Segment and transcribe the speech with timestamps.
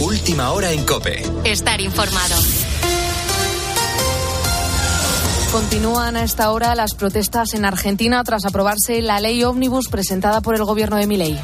[0.00, 1.24] Última hora en Cope.
[1.42, 2.36] Estar informado.
[5.50, 10.54] Continúan a esta hora las protestas en Argentina tras aprobarse la ley ómnibus presentada por
[10.54, 11.40] el gobierno de Milei.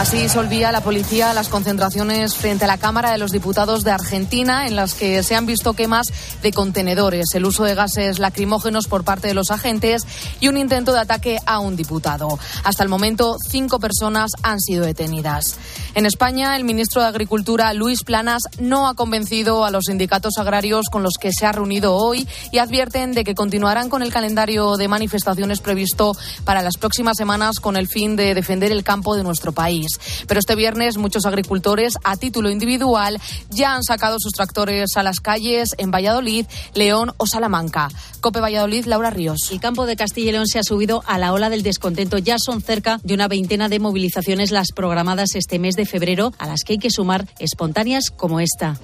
[0.00, 4.66] Así solvía la policía las concentraciones frente a la Cámara de los Diputados de Argentina,
[4.66, 6.06] en las que se han visto quemas
[6.42, 10.06] de contenedores, el uso de gases lacrimógenos por parte de los agentes
[10.40, 12.38] y un intento de ataque a un diputado.
[12.64, 15.58] Hasta el momento, cinco personas han sido detenidas.
[15.94, 20.86] En España, el ministro de Agricultura, Luis Planas, no ha convencido a los sindicatos agrarios
[20.90, 24.78] con los que se ha reunido hoy y advierten de que continuarán con el calendario
[24.78, 29.24] de manifestaciones previsto para las próximas semanas con el fin de defender el campo de
[29.24, 29.89] nuestro país.
[30.26, 35.20] Pero este viernes muchos agricultores a título individual ya han sacado sus tractores a las
[35.20, 37.88] calles en Valladolid, León o Salamanca.
[38.20, 39.50] Cope Valladolid, Laura Ríos.
[39.50, 42.18] El campo de Castilla y León se ha subido a la ola del descontento.
[42.18, 46.46] Ya son cerca de una veintena de movilizaciones las programadas este mes de febrero, a
[46.46, 48.78] las que hay que sumar espontáneas como esta.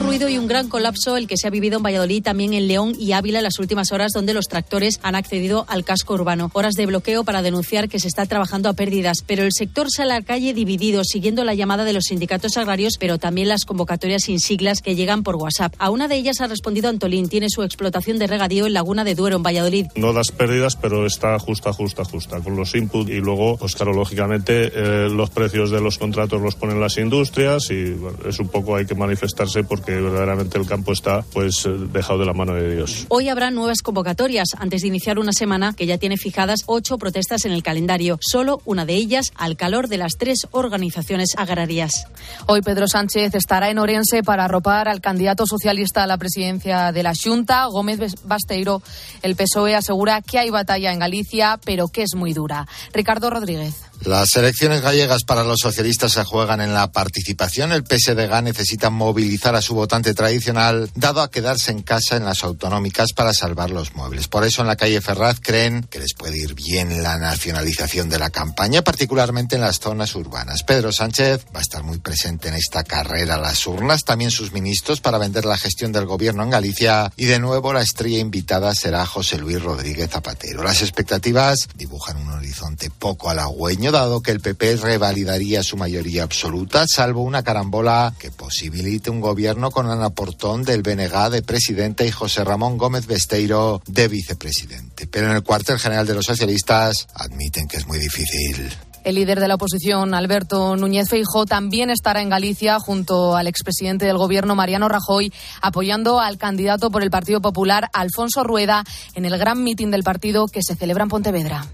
[0.00, 2.94] Ruido y un gran colapso el que se ha vivido en Valladolid, también en León
[2.98, 6.50] y Ávila en las últimas horas, donde los tractores han accedido al casco urbano.
[6.54, 10.12] Horas de bloqueo para denunciar que se está trabajando a pérdidas, pero el sector sale
[10.12, 14.22] a la calle dividido, siguiendo la llamada de los sindicatos agrarios, pero también las convocatorias
[14.22, 15.74] sin siglas que llegan por WhatsApp.
[15.78, 19.14] A una de ellas ha respondido Antolín, tiene su explotación de regadío en Laguna de
[19.14, 19.86] Duero, en Valladolid.
[19.96, 23.92] No das pérdidas, pero está justa, justa, justa, con los inputs y luego, pues claro,
[23.92, 27.96] lógicamente eh, los precios de los contratos los ponen las industrias y
[28.28, 32.26] es un poco hay que manifestarse porque verdaderamente el campo está pues eh, dejado de
[32.26, 33.06] la mano de Dios.
[33.08, 37.44] Hoy habrá nuevas convocatorias antes de iniciar una semana que ya tiene fijadas ocho protestas
[37.44, 42.06] en el calendario, solo una de ellas al calor de las tres organizaciones agrarias.
[42.46, 47.02] Hoy Pedro Sánchez estará en Orense para arropar al candidato socialista a la presidencia de
[47.02, 48.82] la Junta, Gómez Basteiro.
[49.22, 52.66] El PSOE asegura que hay batalla en Galicia, pero que es muy dura.
[52.92, 53.74] Ricardo Rodríguez.
[54.04, 57.72] Las elecciones gallegas para los socialistas se juegan en la participación.
[57.72, 62.44] El PSDG necesita movilizar a su votante tradicional, dado a quedarse en casa en las
[62.44, 64.28] autonómicas para salvar los muebles.
[64.28, 68.18] Por eso en la calle Ferraz creen que les puede ir bien la nacionalización de
[68.18, 70.62] la campaña, particularmente en las zonas urbanas.
[70.64, 74.52] Pedro Sánchez va a estar muy presente en esta carrera a las urnas, también sus
[74.52, 78.74] ministros para vender la gestión del gobierno en Galicia y de nuevo la estrella invitada
[78.74, 80.62] será José Luis Rodríguez Zapatero.
[80.62, 86.86] Las expectativas dibujan un horizonte poco halagüeño dado que el PP revalidaría su mayoría absoluta,
[86.86, 92.10] salvo una carambola que posibilite un gobierno con Ana Portón del BNG de presidente y
[92.10, 95.06] José Ramón Gómez Besteiro de vicepresidente.
[95.06, 98.70] Pero en el cuartel general de los socialistas admiten que es muy difícil.
[99.04, 104.06] El líder de la oposición, Alberto Núñez Feijóo, también estará en Galicia junto al expresidente
[104.06, 108.82] del gobierno, Mariano Rajoy, apoyando al candidato por el Partido Popular, Alfonso Rueda,
[109.14, 111.66] en el gran mitin del partido que se celebra en Pontevedra.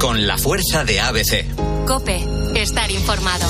[0.00, 1.86] Con la fuerza de ABC.
[1.86, 2.24] Cope,
[2.54, 3.46] estar informado.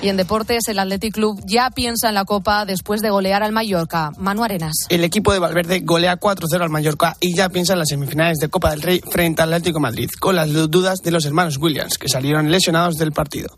[0.00, 3.50] Y en deportes, el Athletic Club ya piensa en la Copa después de golear al
[3.50, 4.12] Mallorca.
[4.16, 4.86] Manu Arenas.
[4.88, 8.48] El equipo de Valverde golea 4-0 al Mallorca y ya piensa en las semifinales de
[8.48, 12.08] Copa del Rey frente al Atlético Madrid, con las dudas de los hermanos Williams, que
[12.08, 13.48] salieron lesionados del partido.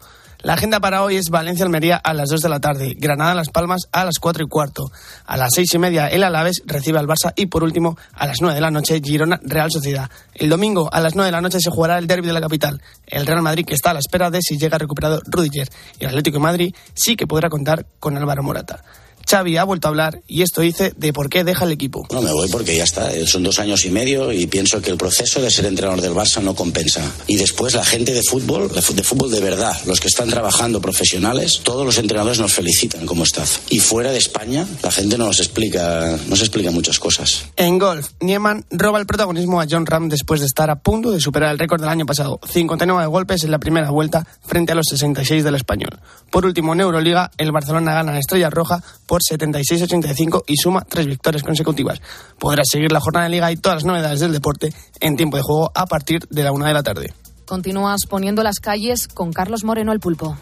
[0.42, 4.06] La agenda para hoy es Valencia-Almería a las 2 de la tarde, Granada-Las Palmas a
[4.06, 4.90] las 4 y cuarto,
[5.26, 8.40] a las 6 y media el Alaves recibe al Barça y por último a las
[8.40, 10.08] 9 de la noche Girona-Real Sociedad.
[10.32, 12.80] El domingo a las 9 de la noche se jugará el derby de la capital.
[13.06, 15.68] El Real Madrid que está a la espera de si llega recuperado Rudiger
[15.98, 18.82] y el Atlético Madrid sí que podrá contar con Álvaro Morata.
[19.30, 22.04] Xavi ha vuelto a hablar y esto dice de por qué deja el equipo.
[22.10, 24.96] No me voy porque ya está, son dos años y medio y pienso que el
[24.96, 27.00] proceso de ser entrenador del Barça no compensa.
[27.28, 31.60] Y después la gente de fútbol, de fútbol de verdad, los que están trabajando profesionales,
[31.62, 33.58] todos los entrenadores nos felicitan como staff.
[33.70, 37.44] Y fuera de España, la gente nos explica, nos explica muchas cosas.
[37.54, 41.20] En golf, Nieman roba el protagonismo a John Ram después de estar a punto de
[41.20, 44.86] superar el récord del año pasado, 59 golpes en la primera vuelta frente a los
[44.88, 46.00] 66 del español.
[46.32, 51.06] Por último, en Euroliga, el Barcelona gana a Estrella Roja por 76-85 y suma tres
[51.06, 52.00] victorias consecutivas.
[52.38, 55.42] Podrás seguir la jornada de liga y todas las novedades del deporte en tiempo de
[55.42, 57.14] juego a partir de la una de la tarde.
[57.44, 60.36] Continúas poniendo las calles con Carlos Moreno el pulpo.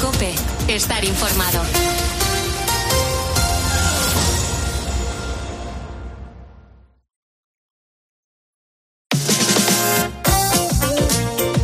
[0.00, 0.32] Cope,
[0.68, 1.60] estar informado.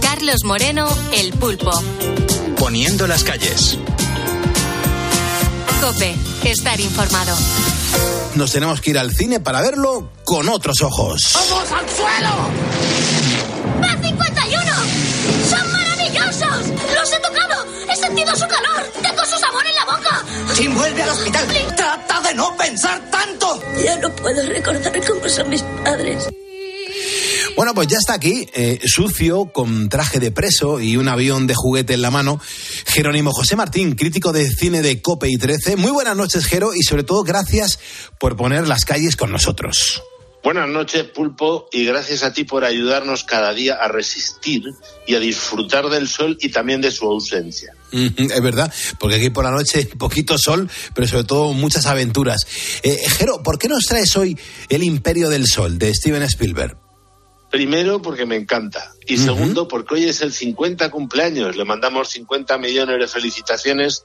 [0.03, 1.71] Carlos Moreno el pulpo.
[2.59, 3.79] Poniendo las calles.
[5.81, 6.15] Cope,
[6.45, 7.37] estar informado.
[8.35, 11.33] Nos tenemos que ir al cine para verlo con otros ojos.
[11.35, 12.51] ¡Vamos al suelo!
[13.81, 15.51] ¡B51!
[15.51, 16.69] ¡Son maravillosos!
[16.95, 17.67] ¡Los he tocado!
[17.91, 18.91] ¡He sentido su calor!
[19.03, 20.25] ¡Tengo su sabor en la boca!
[20.55, 21.47] ¡Jim vuelve al hospital!
[21.77, 23.61] ¡Trata de no pensar tanto!
[23.85, 26.29] Ya no puedo recordar cómo son mis padres.
[27.57, 31.55] Bueno, pues ya está aquí, eh, sucio, con traje de preso y un avión de
[31.57, 32.41] juguete en la mano.
[32.87, 35.77] Jerónimo José Martín, crítico de cine de Cope y 13.
[35.77, 37.79] Muy buenas noches, Jero, y sobre todo gracias
[38.21, 40.03] por poner las calles con nosotros.
[40.43, 44.63] Buenas noches, Pulpo, y gracias a ti por ayudarnos cada día a resistir
[45.07, 47.75] y a disfrutar del sol y también de su ausencia.
[47.91, 52.47] Es verdad, porque aquí por la noche poquito sol, pero sobre todo muchas aventuras.
[52.83, 56.88] Eh, Jero, ¿por qué nos traes hoy El Imperio del Sol de Steven Spielberg?
[57.51, 58.93] Primero, porque me encanta.
[59.07, 61.57] Y segundo, porque hoy es el 50 cumpleaños.
[61.57, 64.05] Le mandamos 50 millones de felicitaciones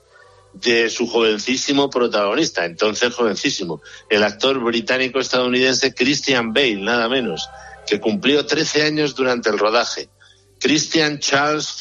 [0.53, 7.49] de su jovencísimo protagonista, entonces jovencísimo, el actor británico-estadounidense Christian Bale, nada menos,
[7.87, 10.09] que cumplió 13 años durante el rodaje.
[10.59, 11.75] Christian Charles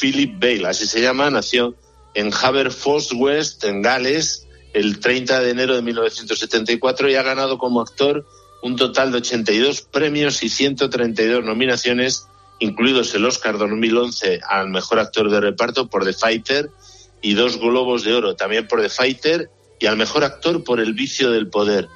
[0.00, 1.76] Philip Bale, así se llama, nació
[2.14, 7.80] en Haverfordwest, West, en Gales, el 30 de enero de 1974 y ha ganado como
[7.80, 8.26] actor
[8.62, 12.26] un total de 82 premios y 132 nominaciones,
[12.58, 16.70] incluidos el Oscar 2011 al mejor actor de reparto por The Fighter
[17.22, 20.92] y dos Globos de Oro, también por The Fighter y al mejor actor por El
[20.92, 21.88] vicio del poder.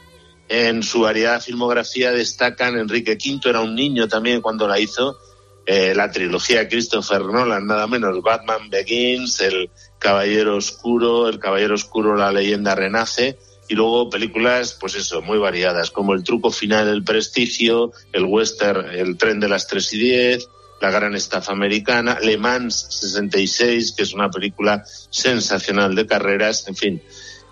[0.49, 5.17] En su variada filmografía destacan Enrique V, era un niño también cuando la hizo,
[5.65, 12.17] eh, la trilogía Christopher Nolan, nada menos, Batman Begins, El Caballero Oscuro, El Caballero Oscuro,
[12.17, 13.39] La leyenda renace,
[13.73, 18.91] y luego películas, pues eso, muy variadas, como El truco final, El prestigio, El western,
[18.91, 20.47] El tren de las tres y diez,
[20.83, 26.77] la gran estafa americana, Le Mans 66, que es una película sensacional de carreras, en
[26.77, 27.03] fin.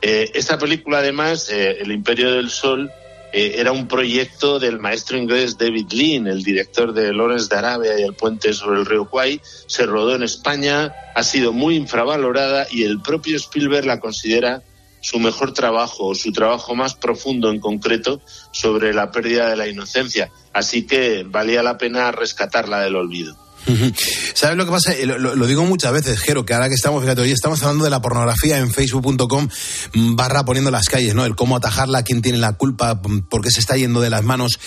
[0.02, 2.90] Eh, esta película, además, eh, El Imperio del Sol,
[3.32, 7.98] eh, era un proyecto del maestro inglés David Lean, el director de Lawrence de Arabia
[7.98, 9.40] y el puente sobre el río Kwai.
[9.66, 14.62] Se rodó en España, ha sido muy infravalorada y el propio Spielberg la considera
[15.00, 18.20] su mejor trabajo, su trabajo más profundo en concreto
[18.52, 23.36] sobre la pérdida de la inocencia así que valía la pena rescatarla del olvido.
[24.34, 24.92] ¿Sabes lo que pasa?
[24.94, 27.90] Eh, lo, digo muchas veces, Jero, que ahora que estamos, fíjate, hoy estamos hablando de
[27.90, 29.48] la pornografía en facebook.com
[30.14, 31.24] barra poniendo las calles, ¿no?
[31.24, 34.58] El cómo atajarla, quién tiene la culpa, por qué se está yendo de las manos.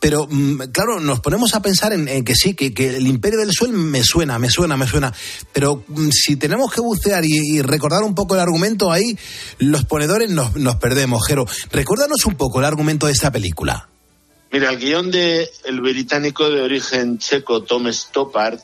[0.00, 3.76] Pero, mm, claro, nos ponemos a pensar en, que sí, que, el imperio del suelo
[3.76, 5.12] me suena, me suena, me suena.
[5.52, 9.16] Pero mm, si tenemos que bucear y, recordar un poco el argumento ahí,
[9.58, 11.46] los ponedores nos, nos perdemos, Jero.
[11.70, 13.91] Recuérdanos un poco el argumento de esta película.
[14.52, 18.60] Mira, el guion de el británico de origen checo Tom Stoppard,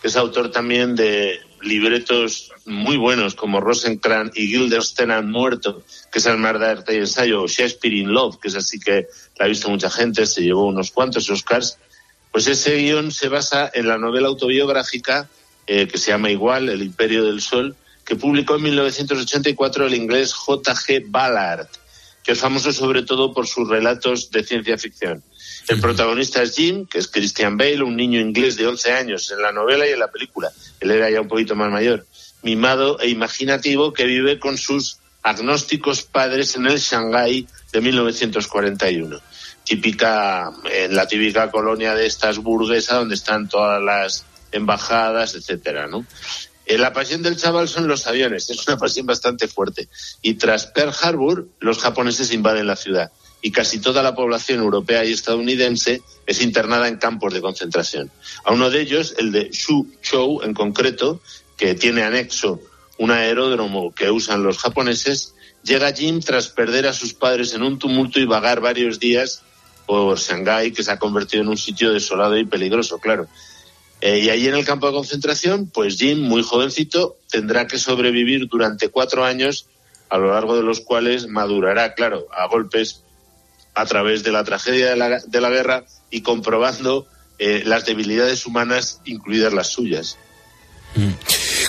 [0.00, 6.20] que es autor también de libretos muy buenos como Rosencrantz y Guildenstern han muerto, que
[6.20, 9.08] es el mar de arte y ensayo, o Shakespeare in Love, que es así que
[9.38, 11.76] la ha visto mucha gente, se llevó unos cuantos Oscars,
[12.32, 15.28] pues ese guion se basa en la novela autobiográfica
[15.66, 20.32] eh, que se llama igual, El Imperio del Sol, que publicó en 1984 el inglés
[20.32, 21.04] J.G.
[21.08, 21.68] Ballard
[22.26, 25.22] que es famoso sobre todo por sus relatos de ciencia ficción.
[25.68, 29.40] El protagonista es Jim, que es Christian Bale, un niño inglés de 11 años en
[29.40, 30.50] la novela y en la película.
[30.80, 32.04] Él era ya un poquito más mayor,
[32.42, 39.20] mimado e imaginativo que vive con sus agnósticos padres en el Shanghái de 1941.
[39.62, 46.04] Típica, en la típica colonia de estas burguesas donde están todas las embajadas, etcétera, ¿no?
[46.66, 49.88] Eh, la pasión del chaval son los aviones, es una pasión bastante fuerte.
[50.20, 55.04] Y tras Pearl Harbor, los japoneses invaden la ciudad y casi toda la población europea
[55.04, 58.10] y estadounidense es internada en campos de concentración.
[58.44, 61.20] A uno de ellos, el de Shuchou en concreto,
[61.56, 62.60] que tiene anexo
[62.98, 67.78] un aeródromo que usan los japoneses, llega Jim tras perder a sus padres en un
[67.78, 69.42] tumulto y vagar varios días
[69.86, 73.28] por Shanghái, que se ha convertido en un sitio desolado y peligroso, claro.
[74.00, 78.46] Eh, y ahí en el campo de concentración, pues Jim, muy jovencito, tendrá que sobrevivir
[78.48, 79.66] durante cuatro años,
[80.10, 83.02] a lo largo de los cuales madurará, claro, a golpes
[83.74, 87.06] a través de la tragedia de la, de la guerra y comprobando
[87.38, 90.16] eh, las debilidades humanas, incluidas las suyas.
[90.94, 91.10] Mm.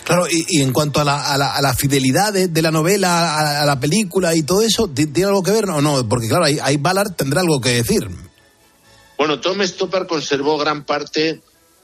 [0.03, 4.33] Claro, y, en cuanto a la, a la, fidelidad de, la novela, a, la película
[4.35, 6.07] y todo eso, ¿tiene algo que ver o no?
[6.07, 8.07] Porque claro, ahí, ahí Ballard tendrá algo que decir.
[9.17, 11.41] Bueno, Tom Stoppard conservó gran parte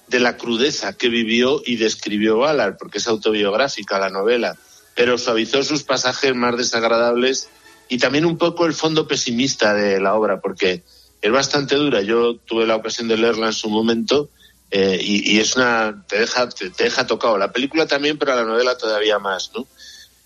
[0.07, 4.57] de la crudeza que vivió y describió Ballard, porque es autobiográfica la novela,
[4.95, 7.49] pero suavizó sus pasajes más desagradables
[7.89, 10.83] y también un poco el fondo pesimista de la obra, porque
[11.21, 12.01] es bastante dura.
[12.01, 14.29] Yo tuve la ocasión de leerla en su momento
[14.75, 17.37] eh, y, es una te deja te, deja tocado.
[17.37, 19.67] La película también, pero la novela todavía más, ¿no?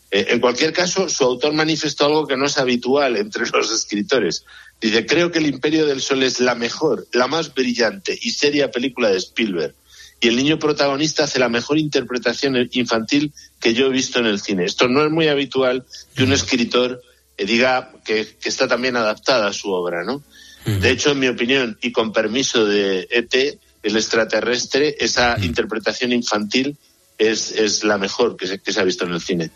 [0.10, 4.46] Eh, en cualquier caso, su autor manifestó algo que no es habitual entre los escritores.
[4.80, 8.72] Dice, creo que El Imperio del Sol es la mejor, la más brillante y seria
[8.72, 9.74] película de Spielberg.
[10.20, 14.40] Y el niño protagonista hace la mejor interpretación infantil que yo he visto en el
[14.40, 14.66] cine.
[14.66, 15.86] Esto no es muy habitual
[16.16, 17.02] que un escritor
[17.38, 20.24] eh, diga que, está también adaptada a su obra, ¿no?
[20.66, 26.76] De hecho, en mi opinión, y con permiso de ET, el extraterrestre, esa interpretación infantil
[27.18, 29.50] es, es la mejor que se, que se ha visto en el cine.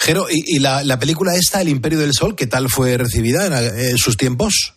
[0.00, 3.98] Jero, ¿y, la, la película esta, El Imperio del Sol, qué tal fue recibida en,
[3.98, 4.74] sus tiempos?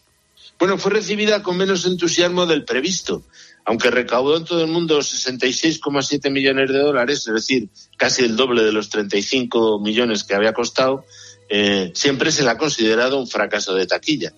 [0.58, 3.24] Bueno, fue recibida con menos entusiasmo del previsto,
[3.66, 8.64] aunque recaudó en todo el mundo 66,7 millones de dólares, es decir, casi el doble
[8.64, 11.06] de los 35 millones que había costado,
[11.50, 14.34] eh, siempre se le ha considerado un fracaso de taquilla.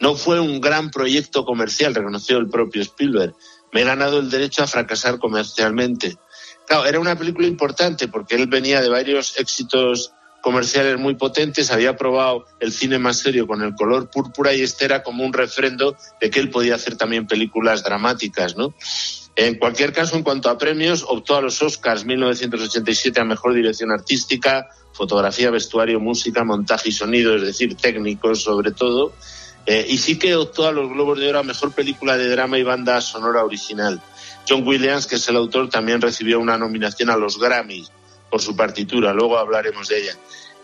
[0.00, 3.34] No fue un gran proyecto comercial, reconoció el propio Spielberg.
[3.72, 6.16] Me he ganado el derecho a fracasar comercialmente.
[6.70, 11.96] Claro, era una película importante porque él venía de varios éxitos comerciales muy potentes, había
[11.96, 15.96] probado el cine más serio con el color púrpura y este era como un refrendo
[16.20, 18.72] de que él podía hacer también películas dramáticas, ¿no?
[19.34, 23.90] En cualquier caso, en cuanto a premios, optó a los Oscars 1987 a Mejor Dirección
[23.90, 29.12] Artística, Fotografía, Vestuario, Música, Montaje y Sonido, es decir, técnicos sobre todo,
[29.66, 32.58] eh, y sí que optó a los Globos de Oro a Mejor Película de Drama
[32.58, 34.00] y Banda Sonora Original.
[34.48, 37.90] John Williams, que es el autor, también recibió una nominación a los Grammys
[38.30, 40.12] por su partitura, luego hablaremos de ella.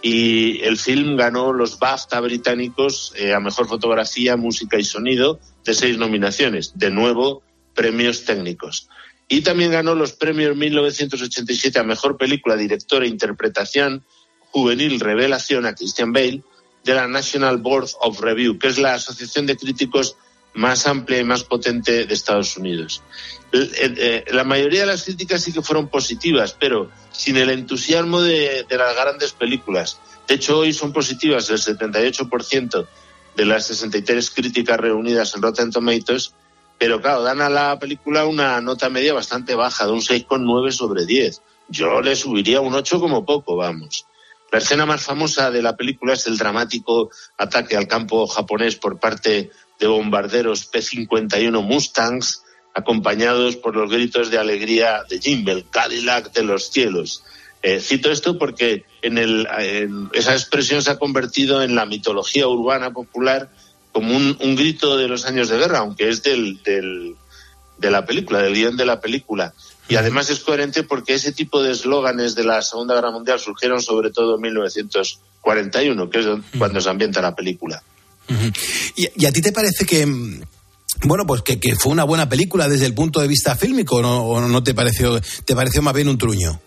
[0.02, 5.74] Y el film ganó los BAFTA británicos eh, a Mejor Fotografía, Música y Sonido de
[5.74, 7.42] seis nominaciones, de nuevo
[7.74, 8.88] premios técnicos.
[9.28, 14.04] Y también ganó los premios 1987 a Mejor Película, Director e Interpretación
[14.52, 16.42] Juvenil Revelación a Christian Bale
[16.84, 20.16] de la National Board of Review, que es la asociación de críticos
[20.56, 23.02] más amplia y más potente de Estados Unidos.
[23.52, 28.20] Eh, eh, La mayoría de las críticas sí que fueron positivas, pero sin el entusiasmo
[28.20, 29.98] de, de las grandes películas.
[30.26, 32.86] De hecho, hoy son positivas el 78%
[33.36, 36.32] de las 63 críticas reunidas en Rotten Tomatoes,
[36.78, 41.06] pero claro, dan a la película una nota media bastante baja, de un 6,9 sobre
[41.06, 41.40] 10.
[41.68, 44.06] Yo le subiría un 8 como poco, vamos.
[44.52, 48.98] La escena más famosa de la película es el dramático ataque al campo japonés por
[48.98, 52.42] parte de bombarderos P-51 Mustangs,
[52.74, 57.22] acompañados por los gritos de alegría de Jimmy, el Cadillac de los cielos.
[57.62, 62.46] Eh, cito esto porque en el, en esa expresión se ha convertido en la mitología
[62.46, 63.50] urbana popular
[63.92, 67.16] como un, un grito de los años de guerra, aunque es del, del,
[67.78, 69.54] de la película, del guion de la película.
[69.88, 73.80] Y además es coherente porque ese tipo de eslóganes de la Segunda Guerra Mundial surgieron
[73.80, 76.26] sobre todo en 1941, que es
[76.58, 77.82] cuando se ambienta la película.
[78.96, 80.42] ¿Y, y a ti te parece que, mm,
[81.04, 84.02] bueno, pues que, que fue una buena película desde el punto de vista fílmico o
[84.02, 86.60] no, o no te pareció, te pareció más bien un truño?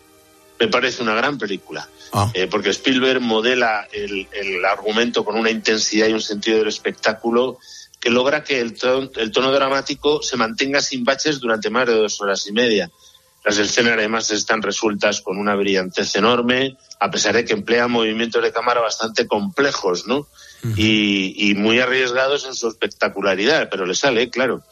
[0.59, 1.87] Me parece una gran película.
[2.11, 2.31] Ah.
[2.33, 7.59] Eh, porque Spielberg modela el, el argumento con una intensidad y un sentido del espectáculo
[7.99, 11.93] que logra que el, ton- el tono dramático se mantenga sin baches durante más de
[11.93, 12.89] dos horas y media.
[13.45, 18.41] Las escenas además están resueltas con una brillantez enorme, a pesar de que emplean movimientos
[18.43, 20.27] de cámara bastante complejos, ¿no?
[20.75, 24.63] Y, y muy arriesgados en su espectacularidad, pero le sale, claro.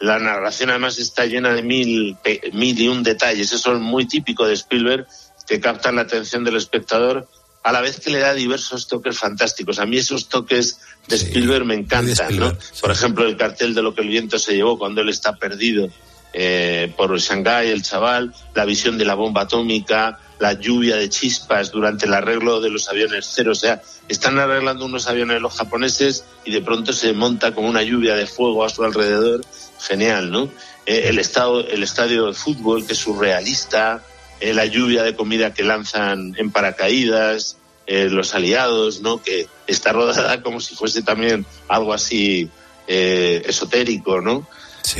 [0.00, 2.16] La narración además está llena de mil,
[2.52, 5.06] mil y un detalles, eso es muy típico de Spielberg,
[5.46, 7.28] que captan la atención del espectador
[7.62, 9.78] a la vez que le da diversos toques fantásticos.
[9.78, 12.52] A mí esos toques de Spielberg me encantan, ¿no?
[12.80, 15.88] Por ejemplo, el cartel de lo que el viento se llevó cuando él está perdido
[16.34, 21.70] eh, por Shanghái, el chaval, la visión de la bomba atómica, la lluvia de chispas
[21.70, 23.52] durante el arreglo de los aviones cero.
[23.52, 27.82] O sea, están arreglando unos aviones los japoneses y de pronto se monta como una
[27.82, 29.44] lluvia de fuego a su alrededor.
[29.80, 30.50] Genial, ¿no?
[30.86, 34.02] Eh, el, estado, el estadio de fútbol, que es surrealista,
[34.40, 39.22] eh, la lluvia de comida que lanzan en paracaídas, eh, los aliados, ¿no?
[39.22, 42.50] Que está rodada como si fuese también algo así
[42.86, 44.46] esotérico, ¿no?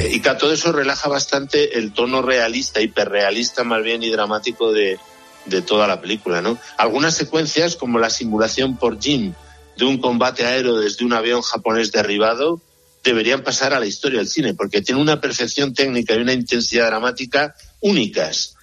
[0.09, 4.73] Y que a todo eso relaja bastante el tono realista, hiperrealista más bien y dramático
[4.73, 4.99] de,
[5.47, 6.59] de toda la película, ¿no?
[6.77, 9.35] Algunas secuencias, como la simulación por Jim
[9.77, 12.61] de un combate aéreo desde un avión japonés derribado,
[13.03, 16.87] deberían pasar a la historia del cine, porque tiene una perfección técnica y una intensidad
[16.87, 18.55] dramática únicas.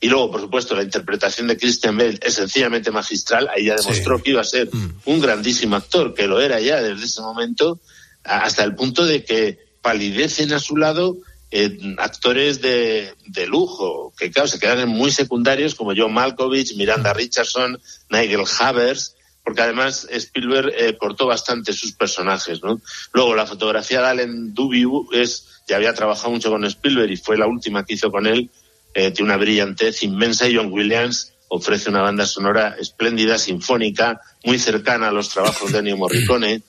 [0.00, 3.48] Y luego, por supuesto, la interpretación de Christian Bale es sencillamente magistral.
[3.48, 4.68] Ahí ya demostró que iba a ser
[5.06, 7.80] un grandísimo actor, que lo era ya desde ese momento,
[8.22, 11.16] hasta el punto de que palidecen a su lado
[11.50, 17.12] eh, actores de, de lujo, que claro, se quedan muy secundarios, como John Malkovich, Miranda
[17.12, 22.80] Richardson, Nigel Havers, porque además Spielberg eh, cortó bastante sus personajes, ¿no?
[23.12, 27.38] Luego, la fotografía de Allen Dubiu es, ya había trabajado mucho con Spielberg y fue
[27.38, 28.50] la última que hizo con él,
[28.92, 34.58] eh, tiene una brillantez inmensa y John Williams ofrece una banda sonora espléndida, sinfónica, muy
[34.58, 36.62] cercana a los trabajos de Ennio Morricone.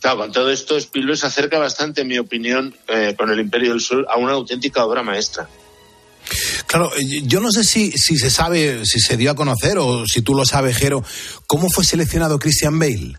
[0.00, 3.70] Claro, con todo esto Spielberg se acerca bastante, en mi opinión, eh, con El Imperio
[3.70, 5.48] del Sol a una auténtica obra maestra.
[6.66, 10.06] Claro, eh, yo no sé si, si se sabe, si se dio a conocer o
[10.06, 11.04] si tú lo sabes, Jero,
[11.46, 13.16] ¿cómo fue seleccionado Christian Bale?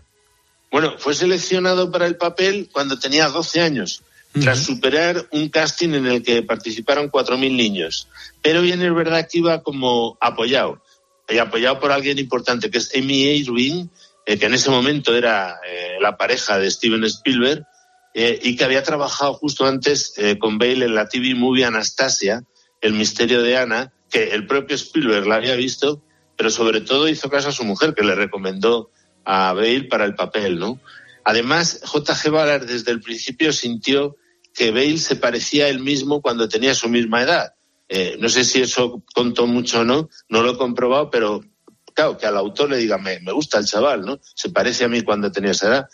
[0.70, 4.02] Bueno, fue seleccionado para el papel cuando tenía 12 años,
[4.40, 8.08] tras superar un casting en el que participaron 4.000 niños.
[8.42, 10.82] Pero bien es verdad que iba como apoyado,
[11.36, 13.88] apoyado por alguien importante, que es Amy Irving,
[14.24, 17.66] eh, que en ese momento era eh, la pareja de Steven Spielberg,
[18.14, 22.42] eh, y que había trabajado justo antes con Bale en la TV movie Anastasia,
[22.80, 26.02] El misterio de Ana, que el propio Spielberg la había visto,
[26.36, 28.90] pero sobre todo hizo caso a su mujer, que le recomendó
[29.24, 30.80] a Bale para el papel, ¿no?
[31.24, 32.30] Además, J.G.
[32.30, 34.16] Ballard desde el principio sintió
[34.54, 37.54] que Bale se parecía a él mismo cuando tenía su misma edad.
[37.88, 41.42] Eh, no sé si eso contó mucho o no, no lo he comprobado, pero
[41.94, 44.20] claro, que al autor le diga, me, me gusta el chaval, ¿no?
[44.22, 45.88] Se parece a mí cuando tenía esa edad.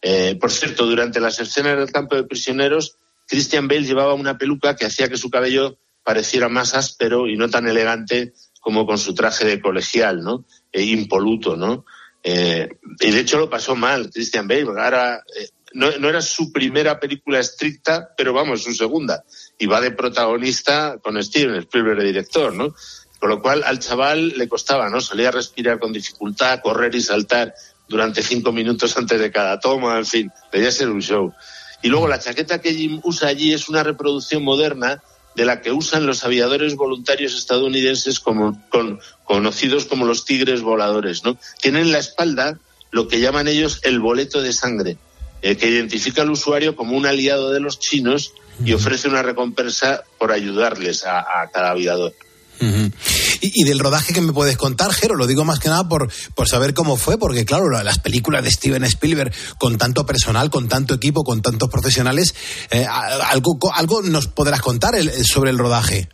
[0.00, 4.76] Eh, por cierto, durante las escenas del campo de prisioneros, Christian Bale llevaba una peluca
[4.76, 9.14] que hacía que su cabello pareciera más áspero y no tan elegante como con su
[9.14, 10.44] traje de colegial, ¿no?
[10.72, 11.84] E impoluto, ¿no?
[12.22, 15.22] Y de hecho lo pasó mal Christian Bale, ahora
[15.72, 19.24] no, era su primera película estricta, pero vamos, su segunda.
[19.58, 22.74] Y va de protagonista con Steven Spielberg de director, ¿no?
[23.18, 25.00] Con lo cual al chaval le costaba, ¿no?
[25.00, 27.54] Solía respirar con dificultad, correr y saltar
[27.88, 31.34] durante cinco minutos antes de cada toma, en fin, debía ser un show.
[31.82, 35.02] Y luego la chaqueta que Jim usa allí es una reproducción moderna
[35.34, 41.24] de la que usan los aviadores voluntarios estadounidenses como, con, conocidos como los tigres voladores,
[41.24, 41.38] ¿no?
[41.60, 42.58] Tienen en la espalda
[42.90, 44.98] lo que llaman ellos el boleto de sangre,
[45.42, 50.02] eh, que identifica al usuario como un aliado de los chinos y ofrece una recompensa
[50.18, 52.12] por ayudarles a, a cada aviador.
[52.60, 52.92] Uh -huh.
[53.40, 56.12] y, y, del rodaje que me puedes contar, Jero, lo digo más que nada por,
[56.34, 60.68] por saber cómo fue, porque claro, las películas de Steven Spielberg con tanto personal, con
[60.68, 62.34] tanto equipo, con tantos profesionales,
[62.70, 66.10] eh, algo, algo nos podrás contar el, sobre el rodaje.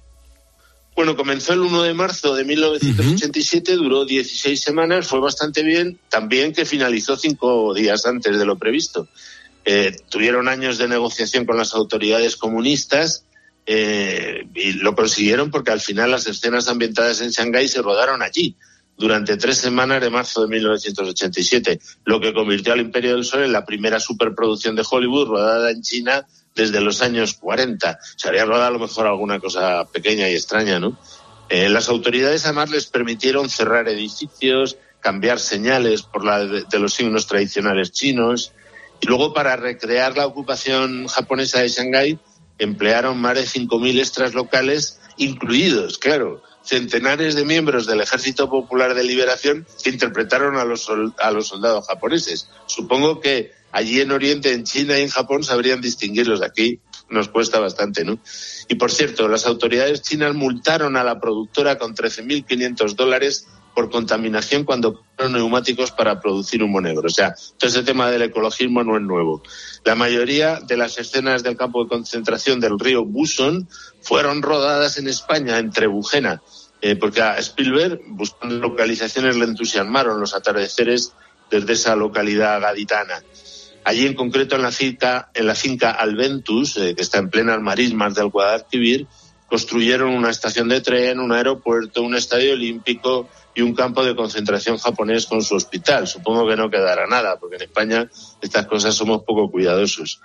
[0.96, 3.82] Bueno, comenzó el 1 de marzo de 1987, uh -huh.
[3.82, 9.06] duró 16 semanas, fue bastante bien, también que finalizó cinco días antes de lo previsto.
[9.66, 13.26] Eh, tuvieron años de negociación con las autoridades comunistas,
[13.66, 18.56] eh, y lo consiguieron porque al final las escenas ambientadas en Shanghái se rodaron allí
[18.96, 23.52] durante tres semanas de marzo de 1987, lo que convirtió al Imperio del Sol en
[23.52, 27.98] la primera superproducción de Hollywood rodada en China desde los años 40.
[28.16, 30.98] Se habría rodado a lo mejor alguna cosa pequeña y extraña, ¿no?
[31.48, 36.94] Eh, las autoridades además les permitieron cerrar edificios, cambiar señales por la de, de los
[36.94, 38.52] signos tradicionales chinos
[39.00, 42.18] y luego para recrear la ocupación japonesa de Shanghái
[42.58, 49.04] emplearon más de 5.000 extras locales, incluidos, claro, centenares de miembros del Ejército Popular de
[49.04, 52.48] Liberación que interpretaron a los, a los soldados japoneses.
[52.66, 56.42] Supongo que allí en Oriente, en China y en Japón sabrían distinguirlos.
[56.42, 58.18] Aquí nos cuesta bastante, ¿no?
[58.68, 64.64] Y por cierto, las autoridades chinas multaron a la productora con 13.500 dólares por contaminación
[64.64, 67.02] cuando fueron neumáticos para producir humo negro.
[67.04, 69.42] O sea, todo ese tema del ecologismo no es nuevo.
[69.84, 73.68] La mayoría de las escenas del campo de concentración del río Buson
[74.06, 76.40] fueron rodadas en España, en Trebujena,
[76.80, 81.12] eh, porque a Spielberg, buscando localizaciones, le entusiasmaron los atardeceres
[81.50, 83.20] desde esa localidad gaditana.
[83.82, 87.60] Allí, en concreto, en la finca, en la finca Alventus, eh, que está en plenas
[87.60, 89.08] marismas del Guadalquivir,
[89.48, 94.78] construyeron una estación de tren, un aeropuerto, un estadio olímpico y un campo de concentración
[94.78, 96.06] japonés con su hospital.
[96.06, 98.08] Supongo que no quedará nada, porque en España
[98.40, 100.20] estas cosas somos poco cuidadosos.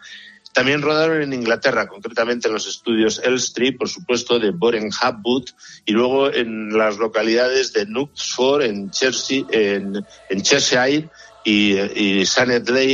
[0.54, 5.50] También rodaron en Inglaterra, concretamente en los estudios Elstree, por supuesto, de Boren Habwood,
[5.86, 8.92] y luego en las localidades de Knutsford, en,
[9.52, 11.10] en, Cheshire,
[11.46, 12.24] y, y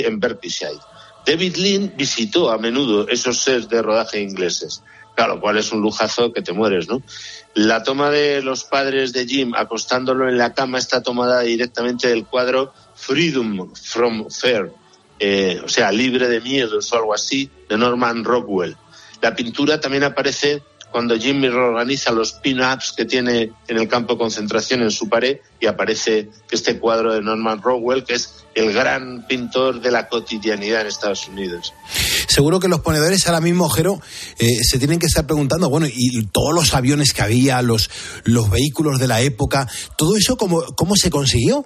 [0.06, 0.80] en Berkshire.
[1.26, 4.82] David Lean visitó a menudo esos sets de rodaje ingleses
[5.18, 7.02] claro, lo cual es un lujazo que te mueres, ¿no?
[7.56, 12.28] La toma de los padres de Jim acostándolo en la cama está tomada directamente del
[12.28, 14.72] cuadro Freedom from Fear,
[15.20, 18.76] eh, o sea, libre de miedos o algo así, de Norman Rockwell.
[19.22, 24.20] La pintura también aparece cuando Jimmy reorganiza los pin-ups que tiene en el campo de
[24.20, 29.28] concentración en su pared y aparece este cuadro de Norman Rockwell, que es el gran
[29.28, 31.74] pintor de la cotidianidad en Estados Unidos.
[32.28, 34.02] Seguro que los ponedores ahora mismo, Jero,
[34.40, 37.90] eh, se tienen que estar preguntando, bueno, y todos los aviones que había, los,
[38.24, 41.66] los vehículos de la época, ¿todo eso cómo, cómo se consiguió?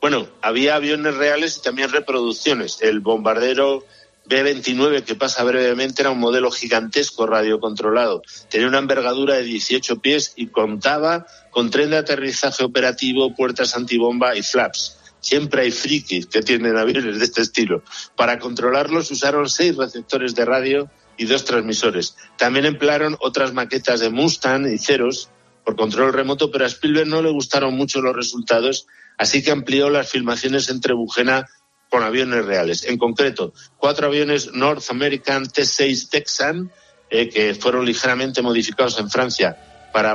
[0.00, 2.78] Bueno, había aviones reales y también reproducciones.
[2.80, 3.84] El bombardero
[4.26, 8.22] B-29, que pasa brevemente, era un modelo gigantesco radiocontrolado.
[8.50, 14.36] Tenía una envergadura de 18 pies y contaba con tren de aterrizaje operativo, puertas antibomba
[14.36, 14.98] y flaps.
[15.20, 17.82] Siempre hay frikis que tienen aviones de este estilo.
[18.16, 22.16] Para controlarlos usaron seis receptores de radio y dos transmisores.
[22.36, 25.28] También emplearon otras maquetas de Mustang y Ceros
[25.64, 28.86] por control remoto, pero a Spielberg no le gustaron mucho los resultados,
[29.18, 31.46] así que amplió las filmaciones entre Bujena
[31.90, 32.84] con aviones reales.
[32.84, 36.70] En concreto, cuatro aviones North American T-6 Texan,
[37.10, 40.14] eh, que fueron ligeramente modificados en Francia para,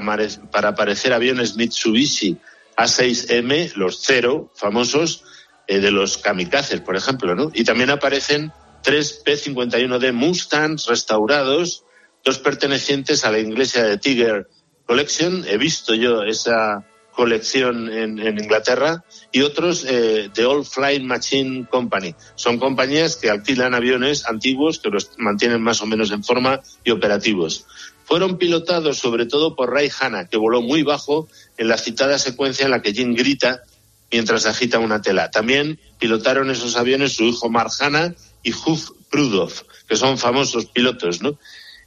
[0.52, 2.38] para parecer aviones Mitsubishi
[2.78, 5.24] A6M, los cero famosos,
[5.68, 7.52] eh, de los kamikazes, por ejemplo, ¿no?
[7.54, 11.86] Y también aparecen tres P-51D Mustangs restaurados,
[12.24, 14.50] dos pertenecientes a la iglesia de Tiger
[14.86, 15.46] Collection.
[15.48, 22.16] He visto yo esa colección en, Inglaterra y otros eh, de All Flying Machine Company.
[22.36, 26.92] Son compañías que alquilan aviones antiguos que los mantienen más o menos en forma y
[26.92, 27.66] operativos.
[28.06, 32.66] Fueron pilotados sobre todo por Ray Hanna, que voló muy bajo en la citada secuencia
[32.66, 33.64] en la que Jim grita
[34.12, 35.32] mientras agita una tela.
[35.32, 39.52] También pilotaron esos aviones su hijo Mark Hanna y Huf Prudov,
[39.88, 41.40] que son famosos pilotos, ¿no?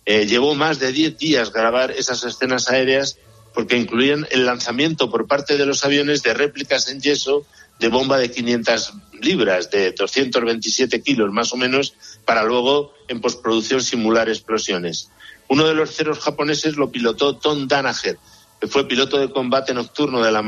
[0.06, 3.18] Eh, llevó más de 10 días grabar esas escenas aéreas
[3.56, 7.46] porque incluían el lanzamiento por parte de los aviones de réplicas en yeso
[7.80, 8.92] de bomba de 500
[9.22, 11.94] libras, de 227 kilos más o menos,
[12.26, 15.08] para luego en postproducción simular explosiones.
[15.48, 18.18] Uno de los ceros japoneses lo pilotó Tom Danaher,
[18.60, 20.42] que fue piloto de combate nocturno de la,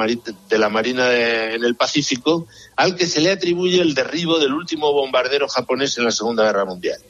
[0.50, 4.92] de la Marina en el Pacífico, al que se le atribuye el derribo del último
[4.92, 7.00] bombardero japonés en la Segunda Guerra Mundial.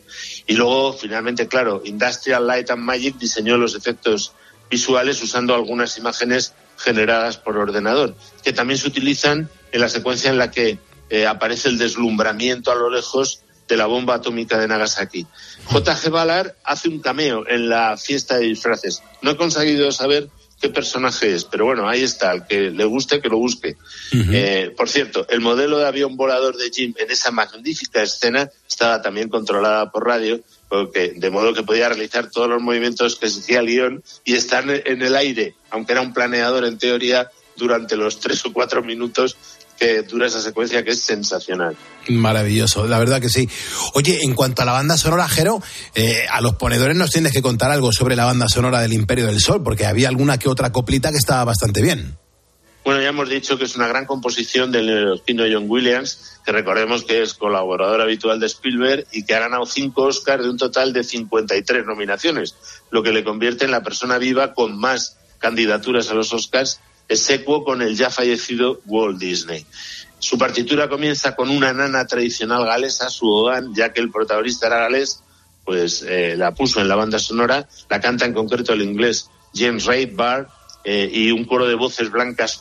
[0.47, 4.33] Y luego, finalmente, claro, Industrial Light and Magic diseñó los efectos
[4.71, 10.39] visuales usando algunas imágenes generadas por ordenador, que también se utilizan en la secuencia en
[10.39, 10.79] la que
[11.11, 15.27] eh, aparece el deslumbramiento a lo lejos de la bomba atómica de Nagasaki.
[15.67, 16.11] J.G.
[16.11, 19.03] Ballard hace un cameo en la fiesta de disfraces.
[19.21, 20.29] No he conseguido saber
[20.61, 23.77] qué personaje es, pero bueno, ahí está, al que le guste, que lo busque.
[24.13, 29.01] Eh, por cierto, el modelo de avión volador de Jim en esa magnífica escena estaba
[29.03, 33.61] también controlada por radio, porque, de modo que podía realizar todos los movimientos que decía
[33.61, 38.21] el guion y estar en el aire, aunque era un planeador en teoría, durante los
[38.21, 39.37] tres o cuatro minutos
[39.79, 41.77] que dura esa secuencia que es sensacional.
[42.09, 43.49] Maravilloso, la verdad que sí.
[43.95, 45.63] Oye, en cuanto a la banda sonora, Jero,
[45.95, 49.27] eh, a los ponedores nos tienes que contar algo sobre la banda sonora del Imperio
[49.27, 52.17] del Sol, porque había alguna que otra coplita que estaba bastante bien.
[52.89, 57.05] Bueno, ya hemos dicho que es una gran composición del neoyorquino John Williams, que recordemos
[57.05, 60.95] que es colaborador habitual de Spielberg y que ha ganado cinco Oscars de un total
[60.95, 62.57] de 53 nominaciones,
[62.91, 67.21] lo que le convierte en la persona viva con más candidaturas a los Oscars es
[67.21, 69.67] secuo con el ya fallecido Walt Disney.
[70.19, 74.79] Su partitura comienza con una nana tradicional galesa, su Ogan, ya que el protagonista era
[74.79, 75.23] galés,
[75.63, 79.85] pues eh, la puso en la banda sonora, la canta en concreto el inglés James
[79.85, 80.49] Ray Barr
[80.85, 82.61] eh, y un coro de voces blancas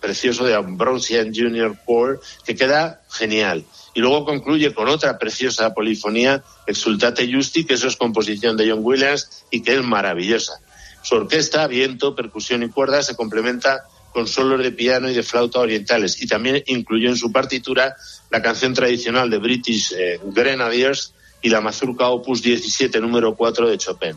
[0.00, 3.64] precioso de Ambrosian Junior Core que queda genial.
[3.94, 8.80] Y luego concluye con otra preciosa polifonía, Exultate Justi, que eso es composición de John
[8.82, 10.60] Williams y que es maravillosa.
[11.02, 15.60] Su orquesta, viento, percusión y cuerdas se complementa con solos de piano y de flauta
[15.60, 17.96] orientales y también incluyó en su partitura
[18.30, 23.78] la canción tradicional de British eh, Grenadiers y la mazurca opus 17 número 4 de
[23.78, 24.16] Chopin.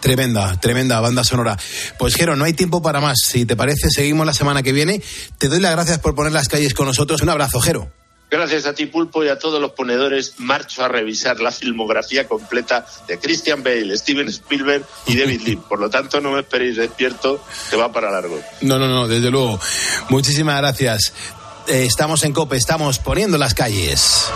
[0.00, 1.56] Tremenda, tremenda banda sonora.
[1.98, 3.18] Pues Jero, no hay tiempo para más.
[3.24, 5.02] Si te parece, seguimos la semana que viene.
[5.38, 7.22] Te doy las gracias por poner las calles con nosotros.
[7.22, 7.90] Un abrazo, Jero.
[8.30, 12.84] Gracias a ti, Pulpo, y a todos los ponedores, marcho a revisar la filmografía completa
[13.06, 15.56] de Christian Bale, Steven Spielberg y David Lee.
[15.56, 18.38] Por lo tanto, no me esperéis despierto, que va para largo.
[18.60, 19.58] No, no, no, desde luego.
[20.10, 21.14] Muchísimas gracias.
[21.68, 24.26] Eh, estamos en COPE, estamos poniendo las calles.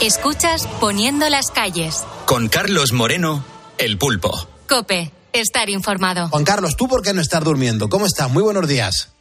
[0.00, 2.06] Escuchas Poniendo las calles.
[2.24, 3.44] Con Carlos Moreno,
[3.76, 4.30] El Pulpo.
[4.66, 6.28] COPE, estar informado.
[6.28, 7.90] Juan Carlos, ¿tú por qué no estás durmiendo?
[7.90, 8.30] ¿Cómo estás?
[8.30, 9.12] Muy buenos días.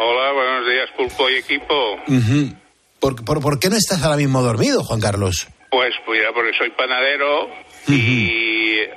[0.00, 1.74] Hola, buenos días, Pulpo y equipo.
[2.98, 5.46] ¿Por, por, qué no estás ahora mismo dormido, Juan Carlos?
[5.70, 7.48] Pues, pues porque soy panadero
[7.88, 8.50] y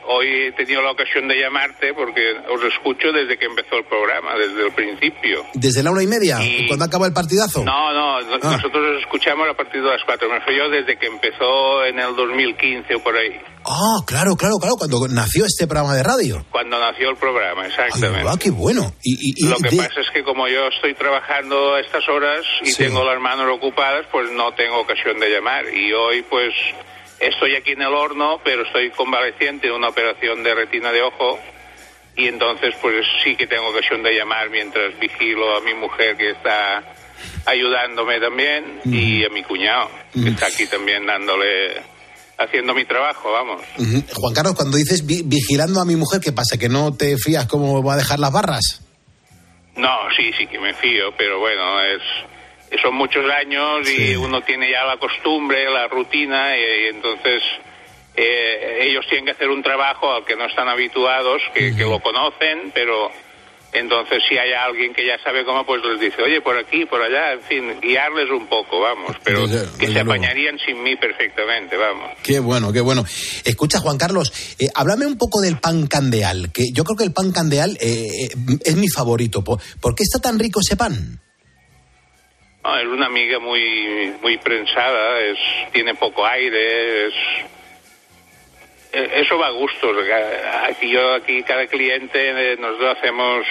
[0.07, 4.35] hoy he tenido la ocasión de llamarte porque os escucho desde que empezó el programa,
[4.35, 5.45] desde el principio.
[5.53, 6.39] ¿Desde la una y media?
[6.67, 7.63] ¿Cuándo acaba el partidazo?
[7.63, 8.39] No, no, ah.
[8.41, 10.29] nosotros os escuchamos a partir de las cuatro.
[10.29, 13.39] Me refiero desde que empezó en el 2015 o por ahí.
[13.65, 16.45] Ah, claro, claro, claro, cuando nació este programa de radio.
[16.51, 18.27] Cuando nació el programa, exactamente.
[18.29, 18.93] Ah, qué bueno.
[19.03, 23.03] Y, Lo que pasa es que como yo estoy trabajando a estas horas y tengo
[23.03, 25.65] las manos ocupadas, pues no tengo ocasión de llamar.
[25.73, 26.53] Y hoy, pues,
[27.27, 31.39] estoy aquí en el horno, pero estoy convaleciente de una operación de retina de ojo.
[32.15, 36.31] Y entonces, pues sí que tengo ocasión de llamar mientras vigilo a mi mujer que
[36.31, 36.83] está
[37.45, 41.81] ayudándome también y a mi cuñado, que está aquí también dándole
[42.37, 43.61] haciendo mi trabajo, vamos.
[44.13, 46.57] Juan Carlos, cuando dices vigilando a mi mujer, ¿qué pasa?
[46.57, 48.81] ¿Que no te fías cómo va a dejar las barras?
[49.75, 52.01] No, sí, sí que me fío, pero bueno, es
[52.81, 57.41] son muchos años y uno tiene ya la costumbre, la rutina, y, entonces
[58.15, 62.71] eh, ellos tienen que hacer un trabajo al que no están habituados, que, lo conocen,
[62.73, 63.11] pero
[63.75, 67.01] Entonces, si hay alguien que ya sabe cómo, pues les dice, oye, por aquí, por
[67.01, 69.15] allá, en fin, guiarles un poco, vamos.
[69.23, 70.11] Pero Desde- que se luego.
[70.11, 72.11] apañarían sin mí perfectamente, vamos.
[72.21, 73.03] Qué bueno, qué bueno.
[73.43, 77.13] Escucha, Juan Carlos, eh, háblame un poco del pan candeal, que yo creo que el
[77.13, 79.43] pan candeal eh, eh, es mi favorito.
[79.43, 81.19] ¿Por, por qué está tan rico ese pan?
[82.63, 85.37] No, es una amiga muy muy prensada, es
[85.73, 87.13] tiene poco aire, es
[88.93, 89.91] eh, eso va a gusto.
[90.69, 93.45] Aquí yo aquí cada cliente eh, nosotros hacemos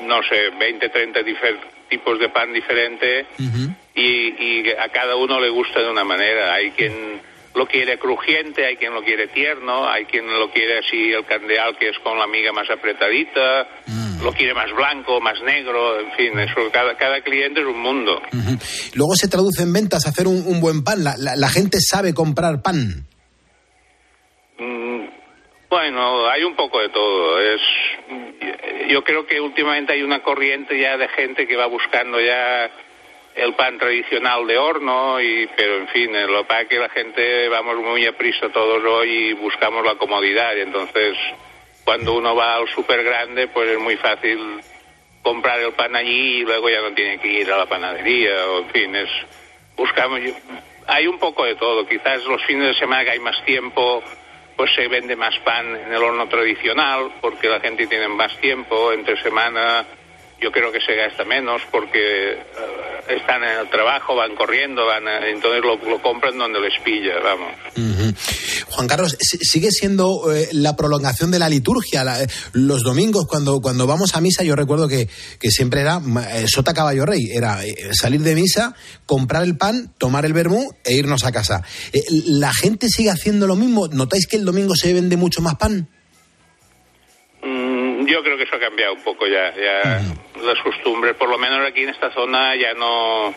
[0.00, 1.58] no sé 20, 30 difer-
[1.88, 3.26] tipos de pan diferente
[3.94, 6.52] y, y a cada uno le gusta de una manera.
[6.54, 7.20] Hay quien
[7.56, 11.76] lo quiere crujiente, hay quien lo quiere tierno, hay quien lo quiere así el candeal
[11.78, 13.66] que es con la miga más apretadita,
[14.22, 18.20] lo quiere más blanco, más negro, en fin, eso cada, cada cliente es un mundo.
[18.94, 21.02] Luego se traduce en ventas hacer un, un buen pan.
[21.02, 23.06] La, la- la gente sabe comprar pan.
[24.58, 25.06] Mm,
[25.68, 27.40] Bueno, hay un poco de todo.
[27.40, 27.60] Es,
[28.88, 32.70] yo creo que últimamente hay una corriente ya de gente que va buscando ya
[33.36, 37.76] el pan tradicional de horno, y, pero en fin, lo que que la gente vamos
[37.76, 40.56] muy a prisa todos hoy y buscamos la comodidad.
[40.56, 41.16] Y entonces,
[41.84, 44.40] cuando uno va al super grande, pues es muy fácil
[45.22, 48.46] comprar el pan allí y luego ya no tiene que ir a la panadería.
[48.46, 49.10] O en fin, es
[49.76, 50.18] buscamos.
[50.86, 51.86] Hay un poco de todo.
[51.86, 54.02] Quizás los fines de semana que hay más tiempo,
[54.56, 58.92] pues se vende más pan en el horno tradicional porque la gente tiene más tiempo.
[58.92, 59.84] Entre semana
[60.40, 62.38] yo creo que se gasta menos porque eh,
[63.08, 67.14] están en el trabajo, van corriendo, van a- entonces lo, lo compran donde les pilla,
[67.22, 67.52] vamos.
[68.68, 72.04] Juan Carlos, si- sigue siendo eh, la prolongación de la liturgia.
[72.04, 76.00] la- eh, los domingos, cuando, cuando vamos a misa, yo recuerdo que, que siempre era
[76.32, 77.30] eh, sota caballo rey.
[77.32, 78.74] Era eh, salir de misa,
[79.06, 81.62] comprar el pan, tomar el vermú e irnos a casa.
[81.92, 83.88] Eh, ¿La gente sigue haciendo lo mismo?
[83.88, 85.88] ¿Notáis que el domingo se vende mucho más pan?
[88.06, 90.00] Yo creo que eso ha cambiado un poco ya, ya
[90.42, 93.34] las costumbres, por lo menos aquí en esta zona ya no,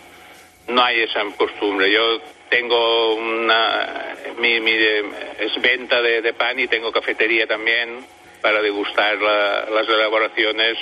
[0.67, 1.91] no hay esa costumbre.
[1.91, 8.05] Yo tengo una, mi, mi, es venta de, de pan y tengo cafetería también
[8.41, 10.77] para degustar la- las elaboraciones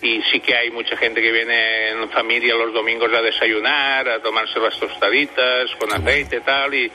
[0.00, 4.20] y sí que hay mucha gente que viene en familia los domingos a desayunar, a
[4.20, 6.90] tomarse las tostaditas con aceite y tal y,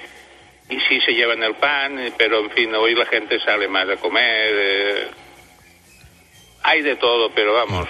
[0.70, 3.96] y sí se llevan el pan, pero en fin, hoy la gente sale más a
[3.98, 4.50] comer.
[4.54, 5.08] eh,
[6.68, 7.88] hay de todo, pero vamos.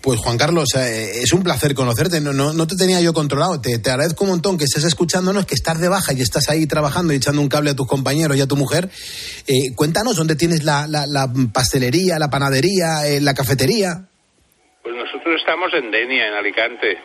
[0.00, 2.20] Pues Juan Carlos, eh, es un placer conocerte.
[2.20, 3.60] No, no, no te tenía yo controlado.
[3.60, 6.66] Te, te agradezco un montón que estés escuchándonos, que estás de baja y estás ahí
[6.68, 8.88] trabajando y echando un cable a tus compañeros y a tu mujer.
[9.48, 14.06] Eh, cuéntanos dónde tienes la, la- la pastelería, la panadería, eh, la cafetería.
[14.84, 16.98] Pues nosotros estamos en Denia, en Alicante.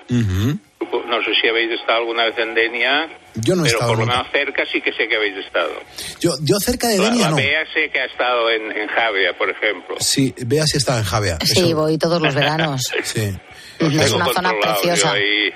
[0.92, 4.00] No sé si habéis estado alguna vez en Denia, Yo no he pero estado por
[4.00, 4.18] lo nunca.
[4.18, 5.74] menos cerca sí que sé que habéis estado.
[6.20, 7.36] Yo, yo cerca de Denia la no.
[7.38, 9.96] Bea sé que ha estado en, en Javia, por ejemplo.
[10.00, 11.38] Sí, vea si estaba en Javia.
[11.44, 12.82] Sí, Eso- voy todos los veranos.
[13.04, 13.32] Sí.
[13.80, 15.14] Es Tengo una zona preciosa.
[15.14, 15.52] ahí-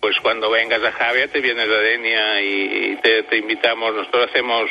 [0.00, 3.94] pues cuando vengas a Javia te vienes a Denia y, y te, te invitamos.
[3.94, 4.70] Nosotros hacemos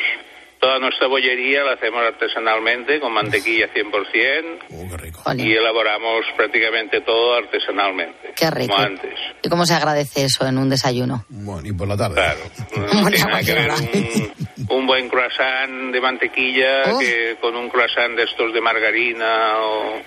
[0.60, 8.32] toda nuestra bollería, la hacemos artesanalmente con mantequilla 100% y elaboramos prácticamente todo artesanalmente.
[8.36, 8.72] Qué rico.
[8.74, 9.14] Como antes.
[9.42, 11.24] ¿Y cómo se agradece eso en un desayuno?
[11.28, 12.14] Bueno, y por la tarde.
[12.16, 12.40] Claro.
[13.44, 16.98] Ver un, un buen croissant de mantequilla Oh.
[16.98, 20.00] que con un croissant de estos de margarina o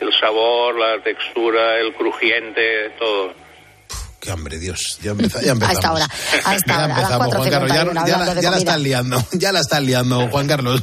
[0.00, 3.32] el sabor, la textura, el crujiente, todo.
[4.20, 4.98] Qué hambre, Dios.
[5.02, 5.60] Ya, empeza- ya empezamos.
[5.68, 6.08] A esta hora,
[6.44, 7.70] a esta Ya empezamos, Juan Carlos.
[7.72, 10.82] Ya, 4.51 ya hablando la, ya la estás liando, ya la estás liando, Juan Carlos.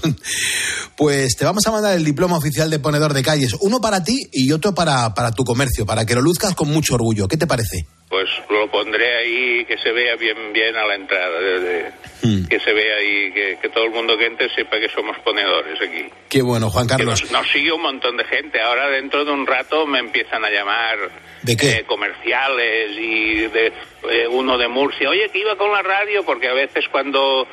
[0.96, 4.30] Pues te vamos a mandar el diploma oficial de ponedor de calles, uno para ti
[4.32, 7.28] y otro para, para tu comercio, para que lo luzcas con mucho orgullo.
[7.28, 7.86] ¿Qué te parece?
[8.08, 11.92] Pues lo pondré ahí que se vea bien bien a la entrada, de- de-
[12.22, 12.48] Hmm.
[12.48, 15.80] que se vea ahí, que, que todo el mundo que entre sepa que somos ponedores
[15.82, 16.06] aquí.
[16.30, 17.22] Qué bueno, Juan Que Carlos.
[17.24, 18.62] nos, nos sigue un montón de gente.
[18.62, 20.98] Ahora dentro de un rato me empiezan a llamar
[21.44, 21.70] ¿De qué?
[21.80, 23.74] eh, comerciales y de
[24.10, 25.10] eh, uno de Murcia.
[25.10, 27.48] Oye, que iba con la radio porque a veces cuando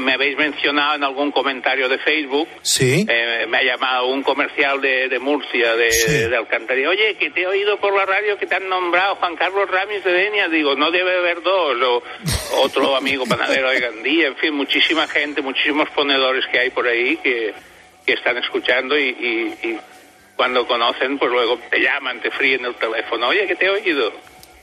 [0.00, 3.06] me habéis mencionado en algún comentario de Facebook, Sí.
[3.08, 6.88] eh, me ha llamado un comercial de, de Murcia, de, de Alcantarilla.
[6.90, 10.02] Oye, que te he oído por la radio que te han nombrado Juan Carlos Ramis
[10.04, 10.48] de Denia.
[10.48, 11.76] Digo, no debe haber dos.
[11.82, 12.02] O
[12.62, 14.26] otro amigo panadero de Gandía.
[14.28, 17.54] En fin, muchísima gente, muchísimos ponedores que hay por ahí que,
[18.04, 19.78] que están escuchando y, y- y
[20.36, 23.28] cuando conocen, pues luego te llaman, te fríen el teléfono.
[23.28, 24.12] Oye, que te he oído.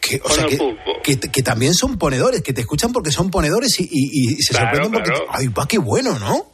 [0.01, 0.57] Que, o sea, que,
[1.03, 4.53] que, que también son ponedores, que te escuchan porque son ponedores y, y- y se
[4.53, 5.09] Claro, sorprenden porque...
[5.11, 5.25] claro.
[5.31, 6.51] ¡Ay, va, qué bueno, ¿no?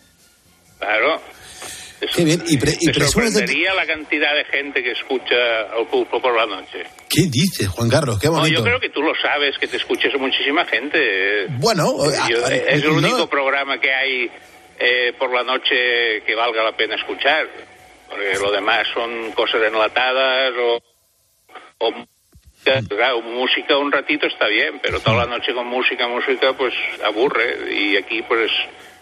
[0.79, 1.21] Claro.
[2.15, 2.43] Qué bien.
[2.47, 5.35] Y, pre- y Te sorprendería la cantidad de gente que escucha
[5.77, 6.83] al pulpo por la noche.
[7.07, 8.19] ¿Qué dices, Juan Carlos?
[8.19, 8.57] Qué No, bonito.
[8.59, 11.45] yo creo que tú lo sabes, que te escuches muchísima gente.
[11.59, 11.95] Bueno,
[12.27, 12.95] Yo- a- a- es el no.
[12.97, 14.29] único programa que hay
[14.79, 17.47] eh, por la noche que valga la pena escuchar.
[18.09, 20.79] Porque lo demás son cosas enlatadas o,
[21.79, 21.93] o
[22.87, 26.73] claro, música un ratito está bien, pero toda la noche con música, música, pues
[27.03, 27.73] aburre.
[27.73, 28.51] Y aquí, pues,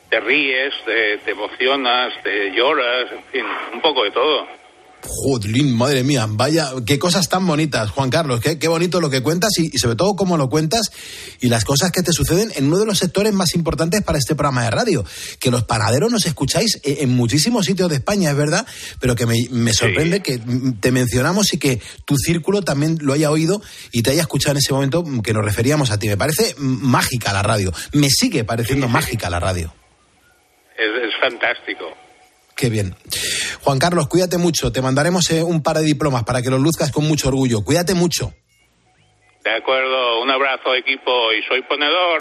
[0.10, 4.61] te ríes, te, te emocionas, te lloras, en fin, un poco de todo.
[5.04, 9.22] Jodlín, madre mía, vaya, qué cosas tan bonitas, Juan Carlos, qué, qué bonito lo que
[9.22, 10.92] cuentas y, y, sobre todo cómo lo cuentas
[11.40, 14.36] y las cosas que te suceden en uno de los sectores más importantes para este
[14.36, 15.06] programa de radio,
[15.40, 18.66] que los panaderos nos escucháis en, en muchísimos sitios de España, es verdad,
[19.00, 20.24] pero que me, me sorprende sí.
[20.24, 20.42] que
[20.80, 23.62] te mencionamos y que tu círculo también lo haya oído
[23.92, 26.08] y te haya escuchado en ese momento que nos referíamos a ti.
[26.08, 28.94] Me parece mágica la radio, me sigue pareciendo sí.
[28.94, 29.74] mágica la radio.
[30.78, 32.01] Es, es fantástico.
[32.62, 32.96] Qué bien.
[33.64, 34.72] Juan Carlos, cuídate mucho.
[34.72, 37.64] Te mandaremos eh, un par de diplomas para que los luzcas con mucho orgullo.
[37.64, 38.36] Cuídate mucho.
[39.44, 40.22] De acuerdo.
[40.22, 41.34] Un abrazo, equipo.
[41.34, 42.20] Y soy ponedor.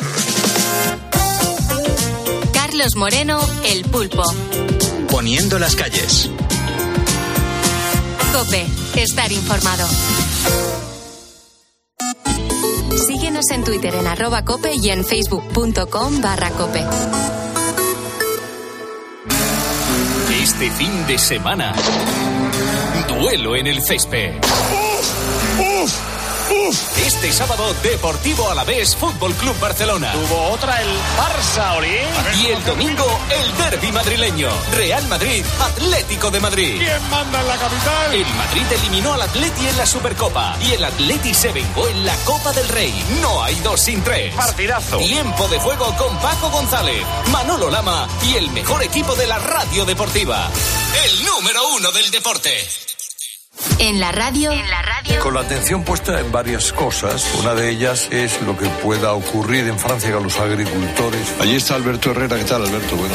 [2.55, 4.23] Carlos Moreno, el pulpo.
[5.11, 6.31] Poniendo las calles.
[8.33, 8.65] Cope.
[8.97, 9.87] Estar informado.
[13.07, 16.83] Síguenos en Twitter en arroba cope y en facebook.com barra cope.
[20.43, 21.75] Este fin de semana,
[23.09, 24.41] duelo en el césped.
[27.07, 30.13] Este sábado, Deportivo Alavés Fútbol Club Barcelona.
[30.13, 31.97] Tuvo otra el Barça, Oli.
[32.43, 34.49] Y el domingo, el derby madrileño.
[34.73, 36.79] Real Madrid, Atlético de Madrid.
[36.79, 38.15] ¿Quién manda en la capital?
[38.15, 40.57] El Madrid eliminó al Atleti en la Supercopa.
[40.61, 43.05] Y el Atleti se vengó en la Copa del Rey.
[43.21, 44.35] No hay dos sin tres.
[44.35, 44.99] Partidazo.
[44.99, 49.85] Tiempo de juego con Paco González, Manolo Lama y el mejor equipo de la radio
[49.85, 50.51] deportiva.
[51.05, 52.69] El número uno del deporte.
[53.79, 55.21] En la radio, en la radio.
[55.23, 57.27] Con la atención puesta en varias cosas.
[57.41, 61.35] Una de ellas es lo que pueda ocurrir en Francia con los agricultores.
[61.41, 62.37] Allí está Alberto Herrera.
[62.37, 62.97] ¿Qué tal, Alberto?
[62.97, 63.15] Bueno.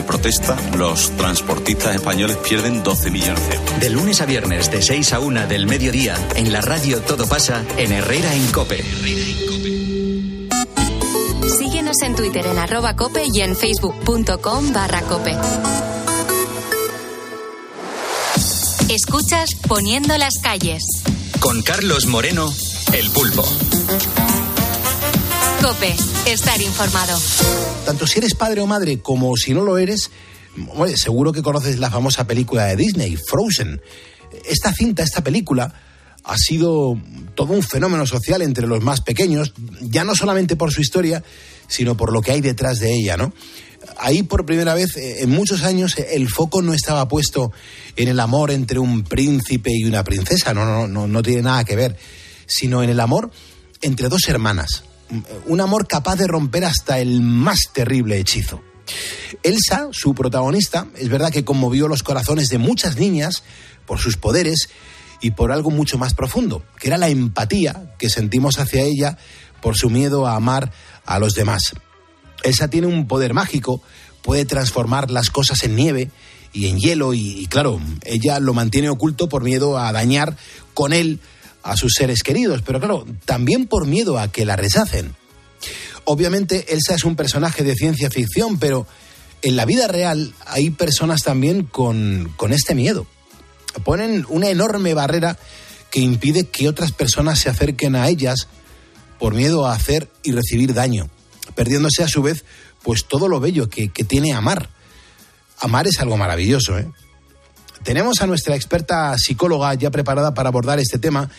[0.03, 3.79] protesta, los transportistas españoles pierden 12 millones de euros.
[3.79, 7.63] De lunes a viernes, de 6 a 1 del mediodía, en la radio Todo pasa,
[7.77, 8.83] en Herrera en Cope.
[11.57, 15.35] Síguenos en Twitter en arroba cope y en facebook.com barra cope.
[18.89, 20.83] Escuchas Poniendo las calles.
[21.39, 22.53] Con Carlos Moreno,
[22.93, 23.43] el pulpo.
[25.61, 25.95] Cope,
[26.25, 27.19] estar informado.
[27.85, 30.09] Tanto si eres padre o madre como si no lo eres,
[30.75, 33.81] Oye, seguro que conoces la famosa película de Disney, Frozen.
[34.45, 35.73] Esta cinta, esta película,
[36.23, 36.97] ha sido
[37.35, 41.23] todo un fenómeno social entre los más pequeños, ya no solamente por su historia,
[41.67, 43.33] sino por lo que hay detrás de ella, ¿no?
[43.97, 47.51] Ahí por primera vez en muchos años el foco no estaba puesto
[47.95, 51.63] en el amor entre un príncipe y una princesa, no, no, no, no tiene nada
[51.63, 51.97] que ver,
[52.45, 53.31] sino en el amor
[53.81, 54.83] entre dos hermanas.
[55.45, 58.61] Un amor capaz de romper hasta el más terrible hechizo.
[59.43, 63.43] Elsa, su protagonista, es verdad que conmovió los corazones de muchas niñas
[63.85, 64.69] por sus poderes
[65.21, 69.17] y por algo mucho más profundo, que era la empatía que sentimos hacia ella
[69.61, 70.71] por su miedo a amar
[71.05, 71.73] a los demás.
[72.43, 73.81] Elsa tiene un poder mágico,
[74.21, 76.09] puede transformar las cosas en nieve
[76.53, 80.35] y en hielo y, y claro, ella lo mantiene oculto por miedo a dañar
[80.73, 81.19] con él
[81.63, 85.15] a sus seres queridos, pero claro, también por miedo a que la rechacen.
[86.05, 88.87] Obviamente Elsa es un personaje de ciencia ficción, pero
[89.41, 93.05] en la vida real hay personas también con, con, este miedo.
[93.83, 95.37] Ponen una enorme barrera
[95.89, 98.47] que impide que otras personas se acerquen a ellas
[99.19, 101.09] por miedo a hacer y recibir daño,
[101.53, 102.43] perdiéndose a su vez
[102.81, 104.69] pues todo lo bello que, que tiene amar.
[105.59, 106.87] Amar es algo maravilloso, ¿eh?
[107.83, 111.29] Tenemos a nuestra experta psicóloga ya preparada para abordar este tema.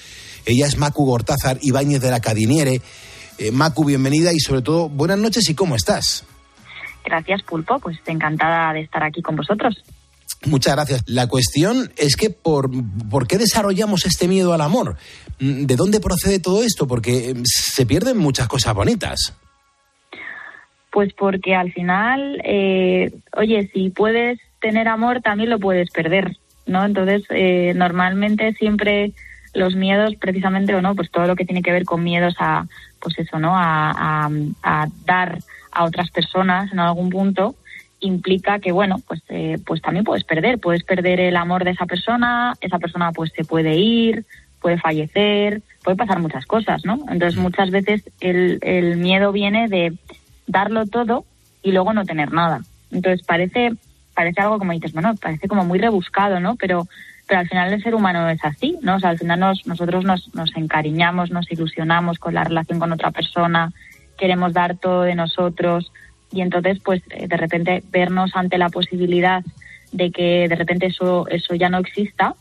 [0.45, 2.81] Ella es Macu Gortázar Ibáñez de la Cadiniere.
[3.39, 6.25] Eh, Macu, bienvenida y sobre todo buenas noches y cómo estás.
[7.05, 7.79] Gracias, Pulpo.
[7.79, 9.83] Pues encantada de estar aquí con vosotros.
[10.45, 11.03] Muchas gracias.
[11.07, 12.71] La cuestión es que por,
[13.09, 14.97] ¿por qué desarrollamos este miedo al amor?
[15.39, 16.89] ¿De dónde procede todo esto?
[16.89, 19.35] Porque se pierden muchas cosas bonitas.
[20.91, 26.37] Pues porque al final, eh, oye, si puedes tener amor, también lo puedes perder,
[26.67, 26.85] ¿no?
[26.85, 29.13] Entonces, eh, normalmente siempre
[29.55, 32.67] los miedos, precisamente, o no, pues todo lo que tiene que ver con miedos a,
[33.01, 33.57] pues eso, ¿no?
[33.57, 34.31] A, a,
[34.63, 35.39] a dar
[35.71, 37.55] a otras personas en algún punto
[38.01, 41.87] implica que, bueno, pues, eh, pues también puedes perder, puedes perder el amor de esa
[41.87, 44.25] persona, esa persona pues se puede ir,
[44.61, 46.99] puede fallecer, puede pasar muchas cosas, ¿no?
[47.09, 49.93] Entonces muchas veces el, el miedo viene de
[50.47, 51.25] darlo todo
[51.63, 52.61] y luego no tener nada.
[52.91, 53.73] Entonces parece,
[54.15, 56.57] parece algo como dices, bueno, parece como muy rebuscado, ¿no?
[56.57, 56.87] Pero,
[57.27, 58.97] pero al final el ser humano es así, ¿no?
[58.97, 62.93] O sea, al final nos, nosotros nos, nos encariñamos, nos ilusionamos con la relación con
[62.93, 63.73] otra persona,
[64.19, 65.93] queremos dar todo de nosotros
[66.31, 69.43] y entonces pues eh, de repente vernos ante la posibilidad
[69.93, 72.35] de que de repente eso, eso ya no exista,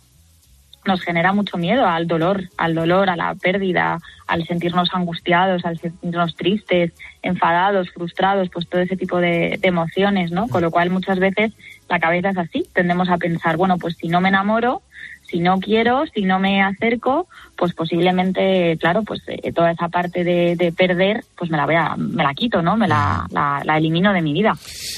[0.85, 5.77] nos genera mucho miedo al dolor, al dolor, a la pérdida, al sentirnos angustiados, al
[5.77, 10.47] sentirnos tristes, enfadados, frustrados, pues todo ese tipo de, emociones, ¿no?
[10.47, 11.51] Con lo cual muchas veces
[11.89, 14.81] la cabeza es así, tendemos a pensar, bueno, pues si no me enamoro,
[15.29, 20.23] si no quiero, si no me acerco, pues posiblemente, claro, pues eh, toda esa parte
[20.23, 22.75] de, de, perder, pues me la voy a, me la quito, ¿no?
[22.75, 24.53] Me la, la, la elimino de mi vida.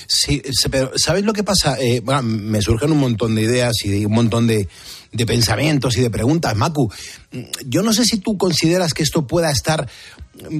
[0.08, 1.78] Sí, pero ¿sabéis lo que pasa?
[1.80, 4.68] Eh, bueno, me surgen un montón de ideas y un montón de,
[5.14, 6.56] de pensamientos y de preguntas.
[6.56, 6.92] Macu,
[7.66, 9.88] yo no sé si tú consideras que esto pueda estar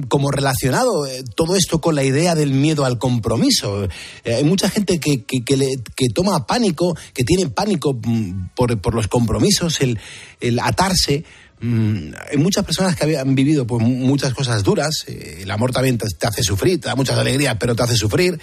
[0.08, 3.84] como relacionado eh, todo esto con la idea del miedo al compromiso.
[4.24, 5.56] Eh, hay mucha gente que, que, que,
[5.96, 9.98] que, toma pánico, que tiene pánico mm, por, por los compromisos, el,
[10.40, 11.24] el atarse.
[11.60, 15.04] Mm, hay muchas personas que han vivido pues, muchas cosas duras.
[15.08, 17.96] Eh, el amor también te, te, hace sufrir, te da muchas alegrías, pero te hace
[17.96, 18.38] sufrir.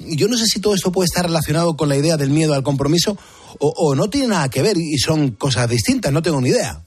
[0.00, 2.64] Yo no sé si todo esto puede estar relacionado con la idea del miedo al
[2.64, 3.16] compromiso
[3.60, 6.80] o, o no tiene nada que ver y son cosas distintas, no tengo ni idea.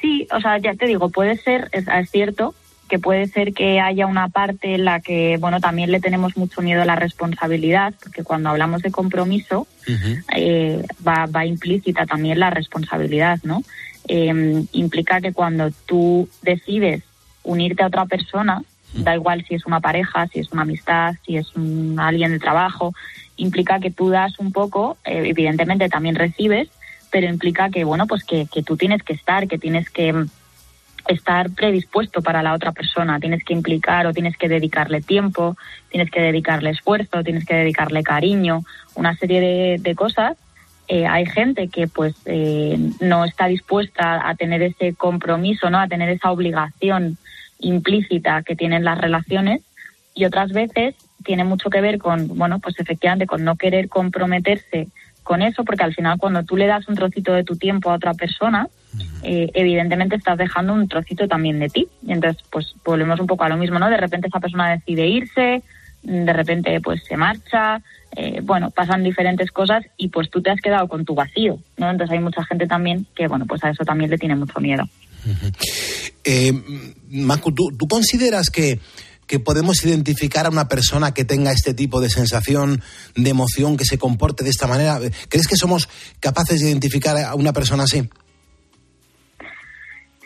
[0.00, 2.54] Sí, o sea, ya te digo, puede ser, es, es cierto,
[2.88, 6.62] que puede ser que haya una parte en la que, bueno, también le tenemos mucho
[6.62, 10.24] miedo a la responsabilidad, porque cuando hablamos de compromiso uh -huh.
[10.36, 13.62] eh, va, va, implícita también la responsabilidad, ¿no?
[14.08, 17.02] Eh, implica que cuando tú decides
[17.42, 19.02] unirte a otra persona, uh -huh.
[19.02, 22.38] da igual si es una pareja, si es una amistad, si es un, alguien de
[22.38, 22.94] trabajo,
[23.38, 26.68] implica que tú das un poco, eh, evidentemente también recibes,
[27.10, 30.12] pero implica que, bueno, pues que, que tú tienes que estar, que tienes que
[31.06, 35.56] estar predispuesto para la otra persona, tienes que implicar o tienes que dedicarle tiempo,
[35.90, 38.62] tienes que dedicarle esfuerzo, tienes que dedicarle cariño,
[38.94, 40.36] una serie de, de cosas.
[40.86, 45.88] Eh, hay gente que pues eh, no está dispuesta a tener ese compromiso, no, a
[45.88, 47.18] tener esa obligación
[47.58, 49.62] implícita que tienen las relaciones
[50.14, 50.94] y otras veces
[51.24, 54.88] tiene mucho que ver con, bueno, pues efectivamente con no querer comprometerse
[55.22, 57.94] con eso, porque al final cuando tú le das un trocito de tu tiempo a
[57.94, 58.66] otra persona,
[59.22, 61.86] eh, evidentemente estás dejando un trocito también de ti.
[62.06, 63.90] Y entonces, pues volvemos un poco a lo mismo, ¿no?
[63.90, 65.62] De repente esa persona decide irse,
[66.02, 67.82] de repente pues se marcha,
[68.16, 71.90] eh, bueno, pasan diferentes cosas y pues tú te has quedado con tu vacío, ¿no?
[71.90, 74.84] Entonces hay mucha gente también que, bueno, pues a eso también le tiene mucho miedo.
[75.26, 76.12] Uh -huh.
[76.24, 76.52] eh,
[77.10, 78.78] Macu, ¿tú, ¿tú consideras que
[79.28, 82.82] que podemos identificar a una persona que tenga este tipo de sensación,
[83.14, 84.98] de emoción, que se comporte de esta manera?
[85.28, 88.08] ¿Crees que somos capaces de identificar a una persona así?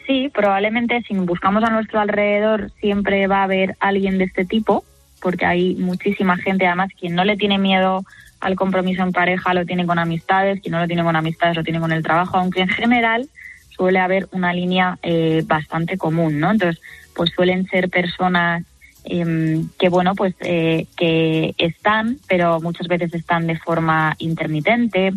[0.06, 4.84] Sí, probablemente si buscamos a nuestro alrededor siempre va a haber alguien de este tipo,
[5.20, 8.04] porque hay muchísima gente, además, quien no le tiene miedo
[8.40, 11.62] al compromiso en pareja lo tiene con amistades, quien no lo tiene con amistades lo
[11.62, 13.28] tiene con el trabajo, aunque en general
[13.70, 16.50] suele haber una línea eh, bastante común, ¿no?
[16.50, 16.82] Entonces,
[17.14, 18.64] pues suelen ser personas
[19.04, 25.12] eh, que bueno pues eh, que están pero muchas veces están de forma intermitente.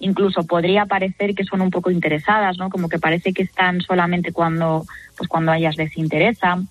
[0.00, 4.32] Incluso podría parecer que son un poco interesadas no como que parece que están solamente
[4.32, 4.84] cuando
[5.16, 6.62] pues cuando a ellas les interesa.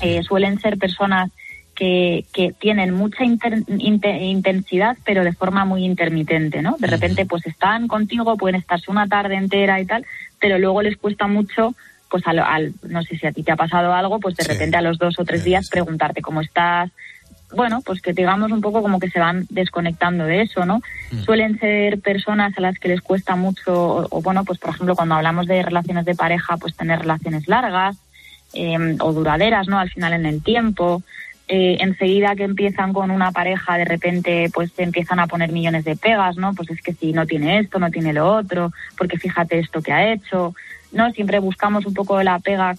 [0.00, 1.30] Eh, suelen ser personas
[1.74, 7.26] que, que tienen mucha inter, inter, intensidad pero de forma muy intermitente no de repente
[7.26, 10.04] pues están contigo pueden estarse una tarde entera y tal
[10.38, 11.74] pero luego les cuesta mucho
[12.10, 14.50] pues al, al, no sé si a ti te ha pasado algo, pues de sí.
[14.50, 16.90] repente a los dos o tres días preguntarte cómo estás.
[17.54, 20.80] Bueno, pues que digamos un poco como que se van desconectando de eso, ¿no?
[21.10, 21.22] Mm.
[21.22, 24.94] Suelen ser personas a las que les cuesta mucho, o, o, bueno, pues por ejemplo
[24.94, 27.96] cuando hablamos de relaciones de pareja, pues tener relaciones largas
[28.52, 29.78] eh, o duraderas, ¿no?
[29.78, 31.02] Al final en el tiempo.
[31.52, 35.84] Eh, enseguida que empiezan con una pareja, de repente pues se empiezan a poner millones
[35.84, 36.54] de pegas, ¿no?
[36.54, 39.92] Pues es que si no tiene esto, no tiene lo otro, porque fíjate esto que
[39.92, 40.54] ha hecho,
[40.92, 42.74] no siempre buscamos un poco la pega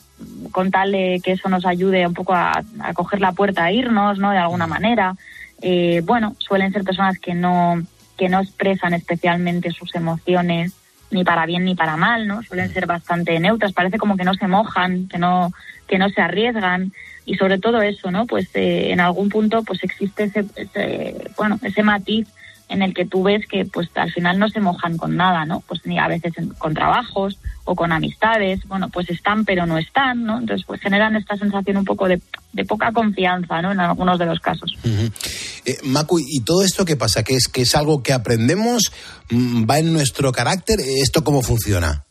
[0.51, 3.71] con tal de que eso nos ayude un poco a, a coger la puerta a
[3.71, 5.15] irnos no de alguna manera.
[5.61, 7.81] Eh, bueno suelen ser personas que no
[8.17, 10.73] que no expresan especialmente sus emociones
[11.11, 13.73] ni para bien ni para mal no suelen ser bastante neutras.
[13.73, 15.51] Parece como que no se mojan que no
[15.87, 16.91] que no se arriesgan.
[17.23, 21.59] Y sobre todo eso no pues eh, en algún punto pues existe ese, ese bueno
[21.61, 22.27] ese matiz
[22.71, 25.61] en el que tú ves que pues al final no se mojan con nada, ¿no?
[25.67, 30.23] Pues ni a veces con trabajos o con amistades, bueno, pues están pero no están,
[30.23, 30.39] ¿no?
[30.39, 32.21] Entonces pues generan esta sensación un poco de,
[32.53, 33.73] de poca confianza, ¿no?
[33.73, 34.73] En algunos de los casos.
[34.83, 37.23] Eh, Macu, ¿y todo esto qué pasa?
[37.23, 38.91] ¿Que es, que es algo que aprendemos?
[39.29, 40.79] Mm, ¿Va en nuestro carácter?
[40.79, 42.05] ¿Esto cómo funciona?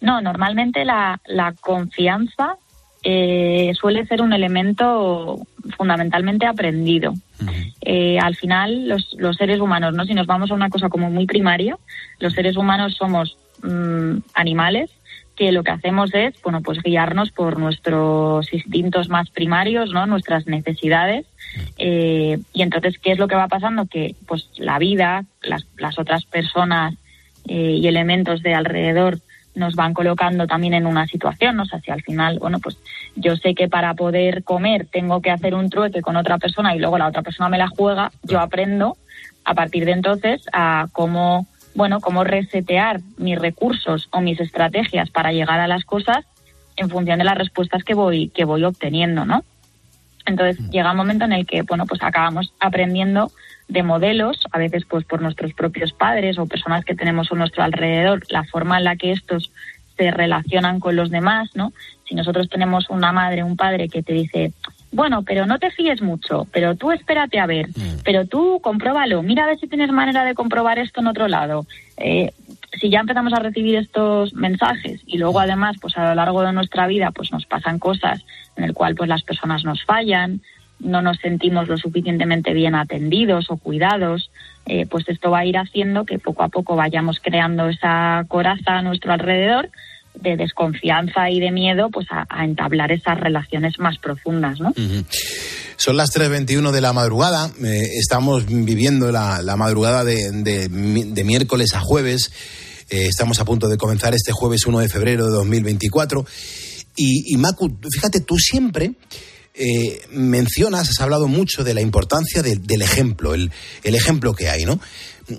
[0.00, 2.56] No, normalmente la, la confianza
[3.08, 5.38] eh, suele ser un elemento
[5.76, 7.14] fundamentalmente aprendido.
[7.80, 10.04] Eh, al final, los, los seres humanos, ¿no?
[10.04, 11.78] Si nos vamos a una cosa como muy primaria,
[12.18, 14.90] los seres humanos somos mm, animales
[15.36, 20.06] que lo que hacemos es, bueno, pues guiarnos por nuestros instintos más primarios, ¿no?
[20.06, 21.26] Nuestras necesidades.
[21.78, 23.86] Eh, y entonces, ¿qué es lo que va pasando?
[23.86, 26.94] Que, pues, la vida, las, las otras personas
[27.46, 29.20] eh, y elementos de alrededor
[29.56, 31.64] nos van colocando también en una situación, ¿no?
[31.64, 32.78] o sea, si al final, bueno, pues
[33.16, 36.78] yo sé que para poder comer tengo que hacer un trueque con otra persona y
[36.78, 38.96] luego la otra persona me la juega, yo aprendo
[39.44, 45.32] a partir de entonces a cómo, bueno, cómo resetear mis recursos o mis estrategias para
[45.32, 46.24] llegar a las cosas
[46.76, 49.42] en función de las respuestas que voy que voy obteniendo, ¿no?
[50.26, 53.30] Entonces llega un momento en el que, bueno, pues acabamos aprendiendo
[53.68, 57.62] de modelos, a veces pues por nuestros propios padres o personas que tenemos a nuestro
[57.62, 59.50] alrededor, la forma en la que estos
[59.96, 61.72] se relacionan con los demás, ¿no?
[62.04, 64.52] Si nosotros tenemos una madre, un padre que te dice,
[64.96, 67.68] bueno, pero no te fíes mucho, pero tú espérate a ver,
[68.02, 71.66] pero tú compruébalo, mira a ver si tienes manera de comprobar esto en otro lado.
[71.98, 72.32] Eh,
[72.80, 76.54] si ya empezamos a recibir estos mensajes y luego además, pues a lo largo de
[76.54, 78.24] nuestra vida, pues nos pasan cosas
[78.56, 80.40] en el cual pues las personas nos fallan,
[80.80, 84.30] no nos sentimos lo suficientemente bien atendidos o cuidados,
[84.64, 88.78] eh, pues esto va a ir haciendo que poco a poco vayamos creando esa coraza
[88.78, 89.68] a nuestro alrededor
[90.20, 94.72] de desconfianza y de miedo pues a, entablar esas relaciones más profundas, ¿no?
[95.76, 97.50] Son las 3.21 de la madrugada.
[97.64, 102.30] eh, estamos viviendo la, madrugada de miércoles a jueves.
[102.88, 106.24] Eh, estamos a punto de comenzar este jueves 1 de febrero de 2024.
[106.96, 108.92] Y, y Macu, fíjate, tú siempre
[109.58, 113.50] eh, mencionas, has hablado mucho de la importancia de- del ejemplo, el,
[113.82, 114.78] ejemplo que hay, ¿no?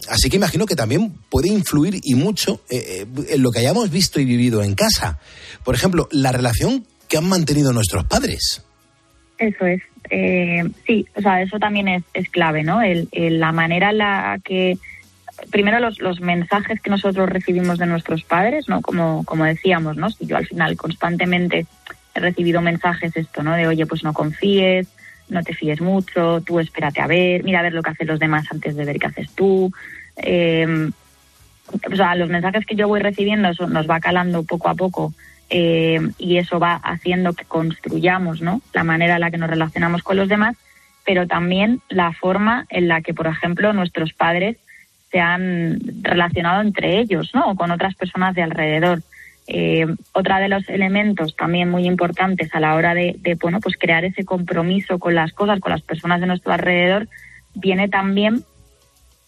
[0.09, 3.89] Así que imagino que también puede influir y mucho eh, eh, en lo que hayamos
[3.89, 5.19] visto y vivido en casa.
[5.63, 8.63] Por ejemplo, la relación que han mantenido nuestros padres.
[9.37, 9.81] Eso es.
[10.09, 12.81] Eh, sí, o sea, eso también es, clave, ¿no?
[12.81, 13.07] El-
[13.39, 14.77] la manera en la que,
[15.51, 18.81] primero los, los mensajes que nosotros recibimos de nuestros padres, ¿no?
[18.81, 20.09] Como, como decíamos, ¿no?
[20.09, 21.65] Si yo al final constantemente
[22.19, 23.53] recibido mensajes esto, ¿no?
[23.53, 24.87] De, oye, pues no confíes,
[25.29, 28.19] no te fíes mucho, tú espérate a ver, mira a ver lo que hacen los
[28.19, 29.71] demás antes de ver qué haces tú.
[30.17, 30.89] Eh,
[31.91, 35.13] o sea, los mensajes que yo voy recibiendo eso nos va calando poco a poco
[35.49, 38.61] eh, y eso va haciendo que construyamos ¿no?
[38.73, 40.55] la manera en la que nos relacionamos con los demás,
[41.05, 44.57] pero también la forma en la que, por ejemplo, nuestros padres
[45.11, 47.51] se han relacionado entre ellos ¿no?
[47.51, 49.01] o con otras personas de alrededor.
[49.47, 53.77] Eh, otra de los elementos también muy importantes a la hora de, de, bueno, pues
[53.77, 57.07] crear ese compromiso con las cosas, con las personas de nuestro alrededor,
[57.53, 58.43] viene también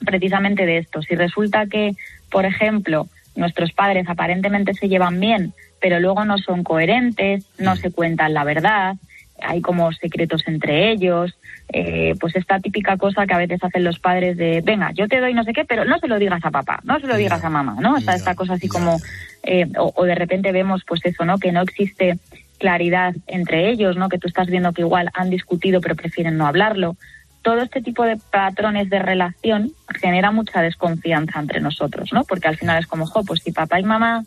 [0.05, 1.01] precisamente de esto.
[1.01, 1.93] Si resulta que,
[2.29, 7.91] por ejemplo, nuestros padres aparentemente se llevan bien, pero luego no son coherentes, no se
[7.91, 8.95] cuentan la verdad,
[9.41, 11.37] hay como secretos entre ellos,
[11.71, 15.19] eh, pues esta típica cosa que a veces hacen los padres de, venga, yo te
[15.19, 17.43] doy no sé qué, pero no se lo digas a papá, no se lo digas
[17.43, 17.97] a mamá, ¿no?
[17.97, 18.97] Está esta cosa así como,
[19.43, 21.37] eh, o, o de repente vemos pues eso, ¿no?
[21.37, 22.17] Que no existe
[22.59, 24.09] claridad entre ellos, ¿no?
[24.09, 26.95] Que tú estás viendo que igual han discutido pero prefieren no hablarlo.
[27.41, 32.25] Todo este tipo de patrones de relación genera mucha desconfianza entre nosotros, ¿no?
[32.25, 34.23] Porque al final es como, jo, pues si papá y mamá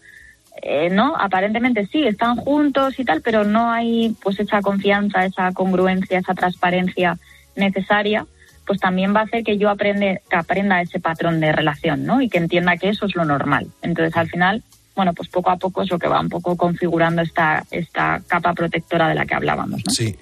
[0.63, 5.51] eh, no, aparentemente sí, están juntos y tal, pero no hay pues esa confianza, esa
[5.53, 7.19] congruencia, esa transparencia
[7.57, 8.25] necesaria,
[8.65, 12.23] pues también va a hacer que yo aprende, que aprenda ese patrón de relación, ¿no?
[12.23, 13.67] Y que entienda que eso es lo normal.
[13.83, 14.63] Entonces, al final,
[14.95, 18.55] bueno, pues poco a poco es lo que va un poco configurando esta, esta capa
[18.55, 19.93] protectora de la que hablábamos, ¿no?
[19.93, 20.15] Sí,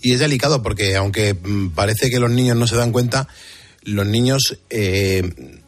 [0.00, 3.28] y es delicado porque aunque mm, parece que los niños no se dan cuenta,
[3.82, 5.60] los niños eh,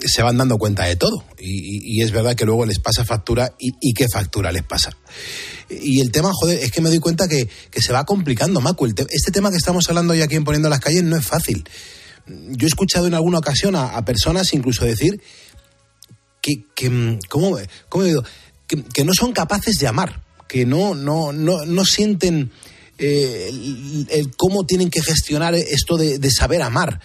[0.00, 1.24] se van dando cuenta de todo.
[1.38, 4.90] Y, y- es verdad que luego les pasa factura y, qué factura les pasa.
[5.68, 7.48] Y el tema, joder, es que me doy cuenta que,
[7.80, 8.86] se va complicando, Macu.
[8.86, 11.68] Este tema que estamos hablando hoy aquí en Poniendo las Calles no es fácil.
[12.26, 15.20] Yo he escuchado en alguna ocasión a, personas incluso decir
[16.40, 17.58] que, que mm, ¿cómo,
[17.88, 18.04] cómo?
[18.66, 22.50] Que, no son capaces de amar, que no, no, no, no sienten
[22.98, 23.48] eh,
[24.10, 27.00] el, cómo tienen que gestionar esto de saber amar.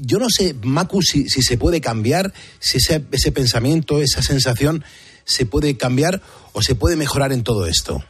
[0.00, 4.84] Yo no sé, Macu, si, si se puede cambiar, si ese, ese pensamiento, esa sensación
[5.24, 6.20] se puede cambiar
[6.52, 8.04] o se puede mejorar en todo esto.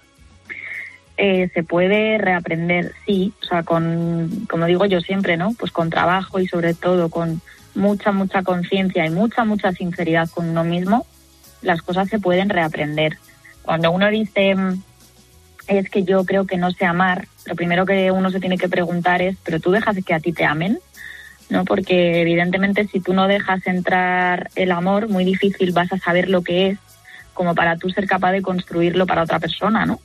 [1.16, 5.54] eh, se puede reaprender, sí, o sea, con, como digo yo siempre, ¿no?
[5.58, 7.40] Pues con trabajo y sobre todo con,
[7.74, 11.06] mucha, mucha conciencia y mucha, mucha sinceridad con uno mismo,
[11.62, 13.18] las cosas se pueden reaprender.
[13.62, 14.82] Cuando uno dice, mm,
[15.68, 18.68] es que yo creo que no sé amar, lo primero que uno se tiene que
[18.68, 20.78] preguntar es, ¿pero tú dejas que a ti te amen?
[21.50, 21.64] ¿No?
[21.64, 26.42] Porque evidentemente si tú no dejas entrar el amor, muy difícil vas a saber lo
[26.42, 26.78] que es
[27.34, 30.00] como para tú ser capaz de construirlo para otra persona, ¿no?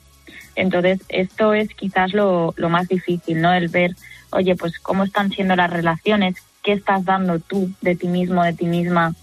[0.56, 3.52] Entonces, esto es quizás lo, lo más difícil, ¿no?
[3.54, 3.94] El ver,
[4.30, 8.52] oye, pues cómo están siendo las relaciones, qué estás dando tú de ti mismo, de
[8.52, 9.14] ti misma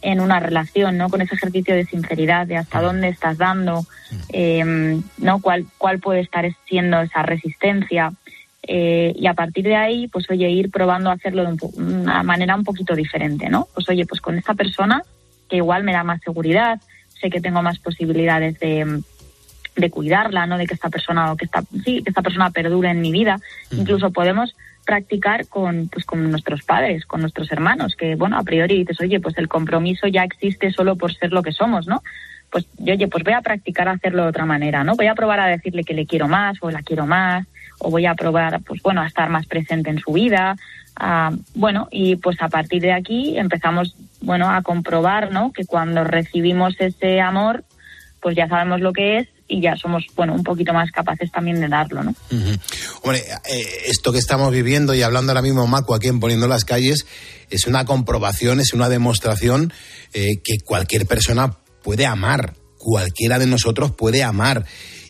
[0.00, 1.08] en una relación, ¿no?
[1.08, 3.84] Con ese ejercicio de sinceridad, de hasta dónde estás dando,
[4.32, 5.40] eh, ¿no?
[5.40, 8.12] Cuál, cuál puede estar siendo esa resistencia.
[8.70, 12.54] Eh, y a partir de ahí, pues oye, ir probando a hacerlo de una manera
[12.54, 13.66] un poquito diferente, ¿no?
[13.74, 15.02] Pues oye, pues con esta persona
[15.48, 16.78] que igual me da más seguridad,
[17.18, 19.00] sé que tengo más posibilidades de,
[19.74, 20.58] de cuidarla, ¿no?
[20.58, 23.40] De que esta persona o que esta, sí, que esta persona perdure en mi vida.
[23.70, 24.54] Incluso podemos
[24.84, 29.18] practicar con, pues, con nuestros padres, con nuestros hermanos, que, bueno, a priori dices, oye,
[29.18, 32.02] pues el compromiso ya existe solo por ser lo que somos, ¿no?
[32.50, 34.96] Pues, yo, oye, pues voy a practicar a hacerlo de otra manera, ¿no?
[34.96, 37.46] Voy a probar a decirle que le quiero más o la quiero más,
[37.78, 40.56] o voy a probar, pues bueno, a estar más presente en su vida,
[41.54, 45.52] bueno, y pues a partir de aquí empezamos, bueno, a comprobar, ¿no?
[45.52, 47.64] Que cuando recibimos ese amor,
[48.20, 51.60] pues ya sabemos lo que es y ya somos, bueno, un poquito más capaces también
[51.60, 52.14] de darlo, ¿no?
[53.02, 56.64] Hombre, eh, esto que estamos viviendo y hablando ahora mismo Macu aquí en Poniendo las
[56.64, 57.06] Calles
[57.48, 59.72] es una comprobación, es una demostración
[60.12, 64.64] eh, que cualquier persona puede amar, cualquiera de nosotros puede amar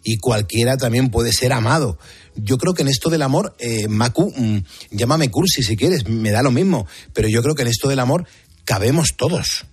[0.05, 1.99] y cualquiera también puede ser amado.
[2.35, 4.59] Yo creo que en esto del amor, eh, Macu, mm,
[4.93, 7.99] llámame cursi si quieres, me da lo mismo, pero yo creo que en esto del
[7.99, 8.27] amor
[8.65, 9.67] cabemos todos.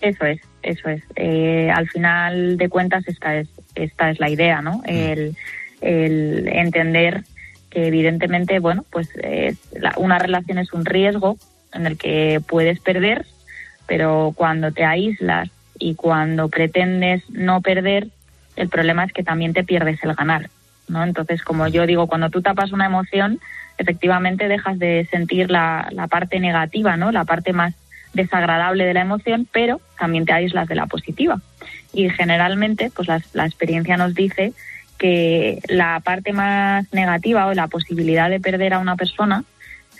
[0.00, 1.02] Eso es, eso es.
[1.16, 4.82] Eh, al final de cuentas esta es, esta es la idea, ¿no?
[4.86, 5.36] El,
[5.80, 7.24] el entender
[7.70, 11.36] que evidentemente, bueno, pues es la- una relación es un riesgo
[11.74, 13.26] en el que puedes perder,
[13.86, 18.08] pero cuando te aíslas y cuando pretendes no perder,
[18.56, 20.50] el problema es que también te pierdes el ganar,
[20.88, 21.04] ¿no?
[21.04, 23.40] Entonces, como yo digo, cuando tú tapas una emoción,
[23.78, 27.12] efectivamente dejas de sentir la, la parte negativa, ¿no?
[27.12, 27.74] La parte más
[28.12, 31.40] desagradable de la emoción, pero también te aíslas de la positiva.
[31.92, 34.52] Y generalmente, pues la, la experiencia nos dice
[34.98, 39.44] que la parte más negativa o la posibilidad de perder a una persona,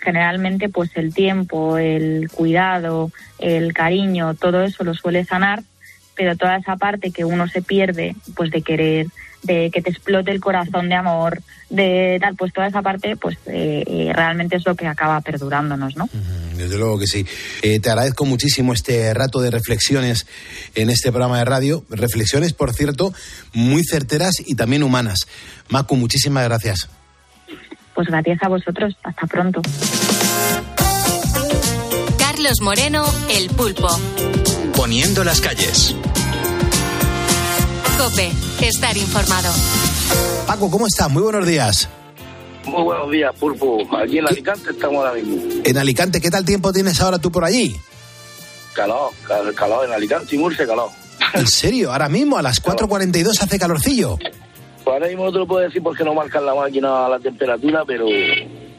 [0.00, 5.62] generalmente pues el tiempo, el cuidado, el cariño, todo eso lo suele sanar,
[6.18, 9.06] pero toda esa parte que uno se pierde, pues de querer,
[9.44, 11.40] de que te explote el corazón de amor,
[11.70, 15.96] de tal, pues toda esa parte, pues eh, eh, realmente es lo que acaba perdurándonos,
[15.96, 16.08] ¿no?
[16.56, 17.24] Desde luego que sí.
[17.62, 20.26] Eh, te agradezco muchísimo este rato de reflexiones
[20.74, 21.84] en este programa de radio.
[21.88, 23.14] Reflexiones, por cierto,
[23.54, 25.28] muy certeras y también humanas.
[25.68, 26.88] Macu, muchísimas gracias.
[27.94, 29.62] Pues gracias a vosotros, hasta pronto.
[32.18, 33.88] Carlos Moreno, El Pulpo.
[34.74, 35.94] Poniendo las calles.
[37.98, 38.30] Cope,
[38.62, 39.52] estar informado.
[40.46, 41.10] Paco, ¿cómo estás?
[41.10, 41.88] Muy buenos días.
[42.64, 43.78] Muy buenos días, Pulpo.
[43.96, 45.36] Aquí en Alicante estamos ahora mismo.
[45.64, 47.76] En Alicante, ¿qué tal tiempo tienes ahora tú por allí?
[48.74, 50.90] Calor, cal- calor en Alicante y Murcia, calor.
[51.34, 51.92] ¿En serio?
[51.92, 54.16] Ahora mismo a las 4.42 hace calorcillo.
[54.18, 57.82] Pues ahora mismo no te lo puedo decir porque no marcan la máquina la temperatura,
[57.86, 58.06] pero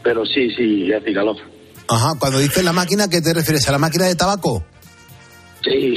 [0.02, 1.36] pero sí, sí, hace calor.
[1.90, 3.68] Ajá, cuando dices la máquina, ¿qué te refieres?
[3.68, 4.64] ¿A la máquina de tabaco?
[5.64, 5.96] Sí,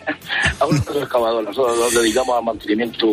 [0.60, 1.44] a un excavador.
[1.44, 3.06] Nosotros nos dedicamos al mantenimiento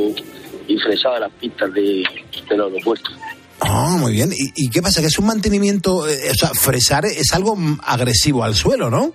[0.68, 2.04] y fresado de las pistas de,
[2.50, 3.12] del aeropuerto.
[3.60, 4.32] Ah, muy bien.
[4.34, 5.02] ¿Y, y qué pasa?
[5.02, 9.14] Que es un mantenimiento, eh, o sea, fresar es algo agresivo al suelo, ¿no?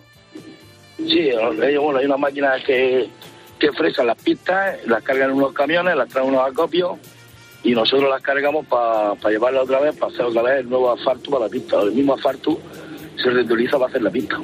[0.97, 3.09] Sí, ellos, bueno, hay una máquina que,
[3.59, 6.99] que fresan las pistas, las cargan en unos camiones, las traen unos acopios
[7.63, 11.31] y nosotros las cargamos para llevarla otra vez, para hacer otra vez el nuevo asfalto
[11.31, 11.81] para la pista.
[11.83, 12.59] El mismo asfalto
[13.23, 14.37] se reutiliza para hacer la pista.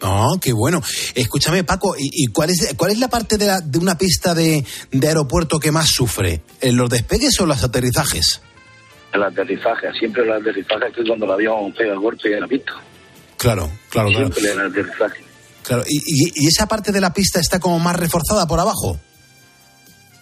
[0.00, 0.80] Ah, qué bueno.
[1.14, 4.34] Escúchame, Paco, ¿y, y cuál, es, cuál es la parte de, la- de una pista
[4.34, 6.42] de, de aeropuerto que más sufre?
[6.60, 8.40] ¿En los despegues o los aterrizajes?
[9.12, 12.72] El aterrizaje, siempre el aterrizaje es cuando el avión pega el golpe en la pista.
[13.36, 14.32] Claro, claro, claro.
[14.32, 15.24] Siempre el aterrizaje.
[15.62, 15.84] claro.
[15.86, 18.98] ¿Y, y- y esa parte de la pista está como más reforzada por abajo?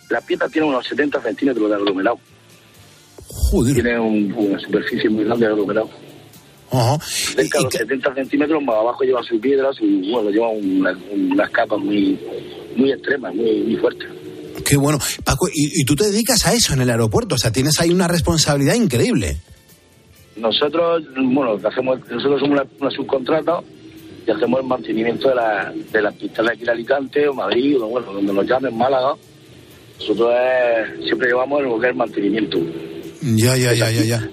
[0.09, 2.19] La pista tiene unos 70 centímetros de aglomerado.
[3.73, 5.89] Tiene un- una superficie muy grande de aglomerado.
[6.73, 6.99] Ajá.
[7.05, 11.51] Cerca de los 70 centímetros, más abajo lleva sus piedras y bueno, lleva una- unas
[11.51, 12.19] capas muy,
[12.77, 14.09] muy extremas, muy, muy fuertes.
[14.65, 14.99] Qué bueno.
[15.25, 17.91] Paco, y, y tú te dedicas a eso en el aeropuerto, o sea, tienes ahí
[17.91, 19.37] una responsabilidad increíble.
[20.37, 23.61] Nosotros, bueno, hacemos, nosotros somos una, una subcontrata
[24.27, 27.81] y hacemos el mantenimiento de, la, de las pistas de aquí de Alicante o Madrid,
[27.81, 29.15] o bueno, donde nos llamen, Málaga.
[29.99, 32.59] Nosotros eh, siempre llevamos es el mantenimiento.
[33.23, 34.29] Ya, ya, ya, ya, ya.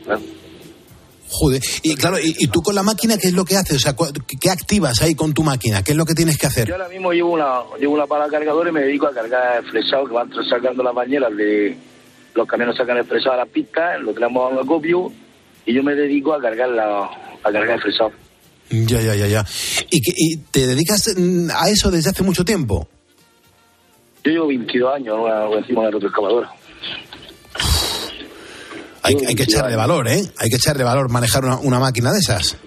[1.29, 3.77] Joder, y claro, y, y tú con la máquina, ¿qué es lo que haces?
[3.77, 3.95] O sea,
[4.39, 5.83] ¿qué activas ahí con tu máquina?
[5.83, 6.67] ¿Qué es lo que tienes que hacer?
[6.67, 9.69] Yo ahora mismo llevo una, llevo una pala cargadora y me dedico a cargar el
[9.69, 11.77] fresado que van sacando las bañeras de
[12.37, 15.11] los camiones sacan el fresado a la pista, lo tenemos a un acopio
[15.65, 18.11] y yo me dedico a cargar la, a cargar el fresado.
[18.69, 19.45] Ya, ya, ya, ya.
[19.89, 22.87] ¿Y, y te dedicas mm, a eso desde hace mucho tiempo?
[24.23, 25.57] Yo llevo 22 años ¿no?
[25.57, 26.51] encima de la retroexcavadora.
[29.07, 30.21] Hay, hay que echarle valor, ¿eh?
[30.37, 32.57] Hay que echarle valor manejar una, una máquina de esas.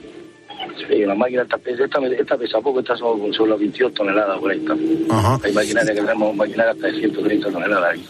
[0.89, 4.39] Sí, la máquina esta, pesa- esta, esta pesa poco, esta son sobre las 22 toneladas
[4.39, 4.65] por ahí.
[5.11, 5.39] Ajá.
[5.45, 8.05] Hay maquinaria que tenemos maquinaria hasta de 130 toneladas ahí.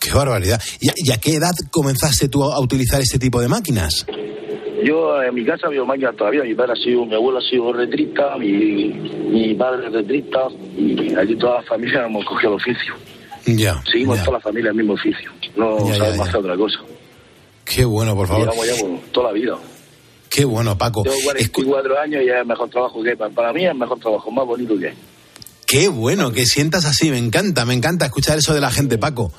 [0.00, 0.60] Qué barbaridad.
[0.80, 4.06] ¿Y a, y a qué edad comenzaste tú a utilizar este tipo de máquinas?
[4.84, 7.72] Yo en mi casa veo máquinas todavía, mi padre ha sido, mi abuelo ha sido
[7.72, 8.88] retrista, mi,
[9.30, 10.40] mi padre es retrista,
[10.76, 12.94] y aquí toda la familia hemos cogido el oficio.
[13.46, 13.80] Ya.
[13.90, 16.22] Seguimos toda la familia el mismo oficio, no Ya, ya, sabemos ya.
[16.24, 16.78] hacer otra cosa.
[17.64, 18.52] Qué bueno, por favor.
[18.52, 19.56] Llevamos ya toda la vida.
[20.28, 21.02] Qué bueno, Paco.
[21.02, 23.16] Tengo 44 años y es el mejor trabajo que.
[23.16, 24.92] Para, mí es el mejor trabajo, más bonito que.
[25.66, 27.10] Qué bueno que sientas así.
[27.10, 29.32] Me encanta, me encanta escuchar eso de la gente, Paco.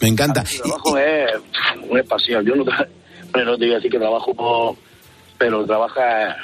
[0.00, 0.42] Me encanta.
[0.42, 1.30] El trabajo es
[1.90, 2.44] una pasión.
[2.46, 4.76] Yo no, no te voy a decir que trabajo, por-
[5.38, 6.36] pero trabaja,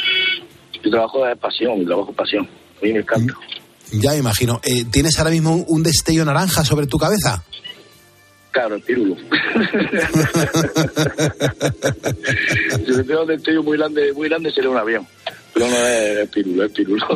[0.85, 2.45] mi trabajo es pasión, mi trabajo es pasión.
[2.47, 3.35] A mí me encanta.
[3.93, 4.61] Ya me imagino.
[4.65, 7.45] Eh, ¿Tienes ahora mismo un destello naranja sobre tu cabeza?
[8.53, 9.17] Claro, el pirulo.
[12.87, 15.07] si me pego un destello muy grande, muy grande sería un avión.
[15.55, 17.07] Pero no es el pirulo, es pirulo.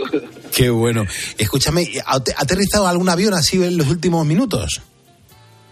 [0.54, 1.04] Qué bueno.
[1.38, 4.80] Escúchame, ¿ha te- ¿ha aterrizado algún avión así en los últimos minutos?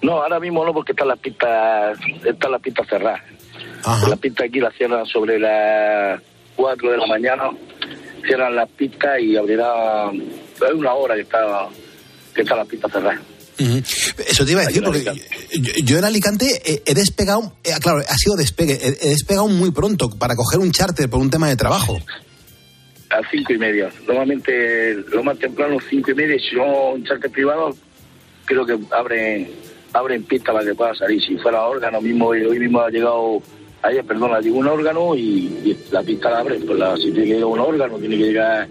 [0.03, 3.23] No, ahora mismo no, porque están las pistas, están las pistas cerradas.
[4.09, 6.21] Las pistas aquí las cierran sobre las
[6.57, 7.51] 4 de la mañana,
[8.27, 11.69] cierran las pistas y abrirá, hay una hora que está,
[12.35, 12.93] que están las pistas
[13.57, 15.05] Eso te iba a decir, porque
[15.53, 19.71] yo, yo en Alicante he despegado, eh, claro, ha sido despegue, he, he despegado muy
[19.71, 21.99] pronto para coger un charter por un tema de trabajo.
[23.11, 23.93] A cinco y media.
[24.09, 27.77] Normalmente lo más temprano cinco y media, si no un charter privado,
[28.45, 29.49] creo que abren,
[29.93, 31.23] abren pista para que pueda salir.
[31.23, 33.41] Si fuera órgano mismo, hoy mismo ha llegado,
[33.83, 36.59] ayer, perdón, llegó un órgano y, y la pista la abre.
[36.59, 38.69] Pues la, si tiene que llegar un órgano, tiene que llegar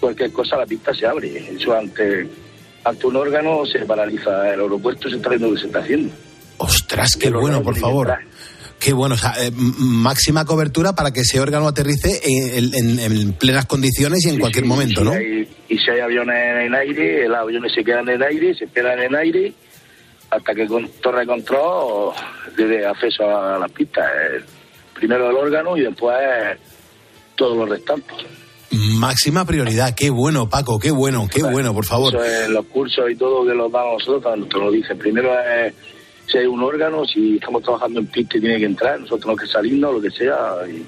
[0.00, 1.52] cualquier cosa, la pista se abre.
[1.54, 2.26] Eso ante,
[2.88, 6.12] ante un órgano se paraliza el aeropuerto, se está viendo lo que se está haciendo.
[6.58, 8.16] Ostras, qué bueno, por favor.
[8.80, 13.32] Qué bueno, o sea, eh, máxima cobertura para que ese órgano aterrice en, en- en
[13.32, 15.10] plenas condiciones y en cualquier momento, y ¿no?
[15.12, 16.36] hay- y si hay aviones
[16.66, 19.52] en aire, los aviones se quedan en aire, se esperan en aire
[20.30, 22.12] hasta que con torre de control
[22.56, 24.06] dé acceso a las pistas.
[24.06, 24.44] Eh,
[24.94, 26.16] Primero el órgano y después
[27.36, 28.16] todos los restantes.
[28.70, 32.14] Máxima prioridad, qué bueno, Paco, qué bueno, qué bueno, por favor.
[32.24, 34.98] Es los cursos y todo que los damos nosotros, te lo dicen.
[34.98, 35.72] Primero es
[36.30, 39.40] si hay un órgano, si estamos trabajando en pista y tiene que entrar, nosotros tenemos
[39.40, 40.36] que salirnos, lo que sea.
[40.68, 40.84] Y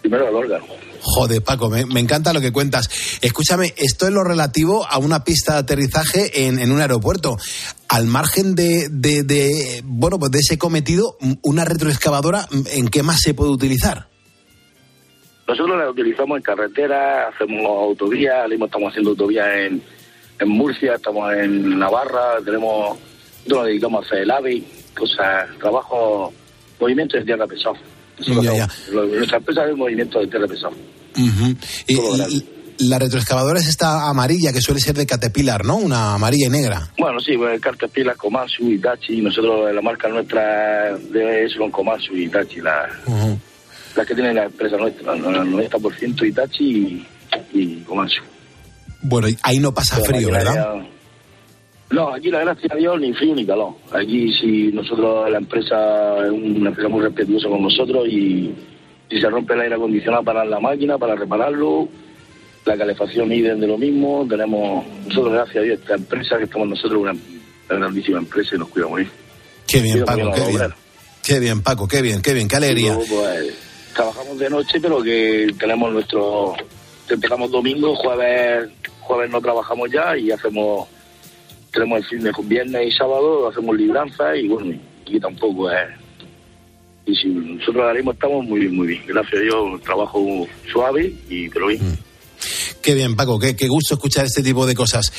[0.00, 0.64] primero el órgano.
[1.06, 2.88] Joder, Paco, me, me encanta lo que cuentas.
[3.20, 7.36] Escúchame, esto es lo relativo a una pista de aterrizaje en, en un aeropuerto.
[7.88, 13.20] Al margen de, de- de, bueno, pues de ese cometido, una retroexcavadora, ¿en qué más
[13.20, 14.08] se puede utilizar?
[15.46, 19.82] Nosotros la utilizamos en carretera, hacemos autovías, ahora mismo estamos haciendo autovías en,
[20.40, 24.62] en Murcia, estamos en Navarra, tenemos, nosotros nos dedicamos a hacer el AVE,
[24.96, 26.32] cosas, trabajo,
[26.80, 27.76] movimientos de tierra pesado.
[28.18, 28.68] Ya, ya.
[28.92, 30.72] Nuestra empresa es movimiento de tierra pesado.
[31.16, 31.54] Ujú.
[31.88, 35.76] Y- y- la retroexcavadora es esta amarilla que suele ser de Caterpillar, ¿no?
[35.76, 36.90] Una amarilla y negra.
[36.98, 42.60] Bueno, sí, pues Caterpillar, Komatsu, Itachi, nosotros la marca nuestra de son Komatsu y Itachi,
[42.60, 42.88] la.
[43.96, 47.06] La que tiene la empresa nuestra, el 90% Itachi y,
[47.52, 48.22] y Komatsu.
[49.02, 50.82] Bueno, ahí no pasa Pero frío, ¿verdad?
[51.90, 53.74] No, aquí la gracia a Dios ni frío ni calor.
[53.92, 58.54] Aquí si nosotros, la empresa es una empresa muy respetuosa con nosotros y
[59.10, 61.88] si se rompe el aire acondicionado para la máquina, para repararlo,
[62.64, 66.68] la calefacción idem de lo mismo, tenemos, nosotros gracias a Dios, esta empresa que estamos
[66.68, 69.12] nosotros, una, una grandísima empresa y nos cuida muy bien.
[69.66, 70.74] Qué bien, Paco, qué bien.
[71.22, 72.94] Qué bien, Paco, qué bien, qué bien, qué alegría.
[72.94, 73.54] Luego, pues,
[73.94, 76.54] trabajamos de noche, pero que tenemos nuestro.
[77.08, 78.70] Empezamos domingo, jueves,
[79.00, 80.88] jueves no trabajamos ya y hacemos.
[81.72, 85.88] Tenemos el fin de viernes y sábado, hacemos libranza y bueno, y tampoco es.
[87.06, 89.02] Y si nosotros ahora mismo estamos muy bien, muy bien.
[89.06, 91.98] Gracias a Dios, trabajo suave y pero bien.
[92.80, 95.12] Qué bien, Paco, qué, qué gusto escuchar este tipo de cosas.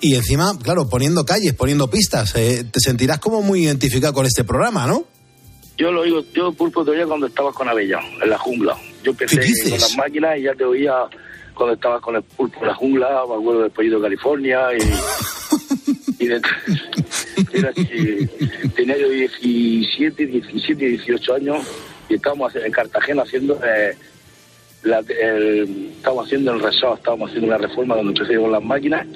[0.00, 4.44] Y encima, claro, poniendo calles, poniendo pistas, eh, te sentirás como muy identificado con este
[4.44, 5.04] programa, ¿no?
[5.78, 8.76] Yo lo digo, yo pulpo te oía cuando estabas con Avellán, en la jungla.
[9.04, 10.94] Yo empecé con las máquinas y ya te oía
[11.54, 16.26] cuando estabas con el pulpo en la jungla, me acuerdo después de California y, y
[16.26, 16.40] de-
[17.52, 18.28] era así,
[18.74, 21.66] tenía yo 17, 17, 18 años
[22.08, 23.94] y estábamos en Cartagena haciendo eh,
[24.82, 29.06] la, el, estábamos haciendo el resort, estábamos haciendo una reforma donde empezamos las máquinas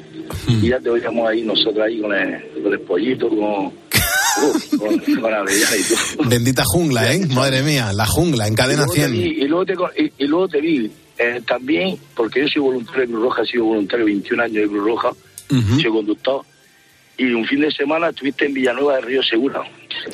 [0.49, 3.73] y ya te veíamos ahí nosotros ahí con el, con el pollito, con,
[4.43, 4.73] uf,
[6.23, 6.29] y.
[6.29, 7.27] Bendita jungla, ¿eh?
[7.29, 9.13] Madre mía, la jungla, en cadena y luego te 100.
[9.13, 13.01] vi, y luego te, y, y luego te vi eh, también, porque yo soy voluntario
[13.03, 15.11] de Cruz Roja, he sido voluntario 21 años de Cruz Roja,
[15.49, 16.43] soy conductor,
[17.19, 19.63] y un fin de semana estuviste en Villanueva de Río Segura.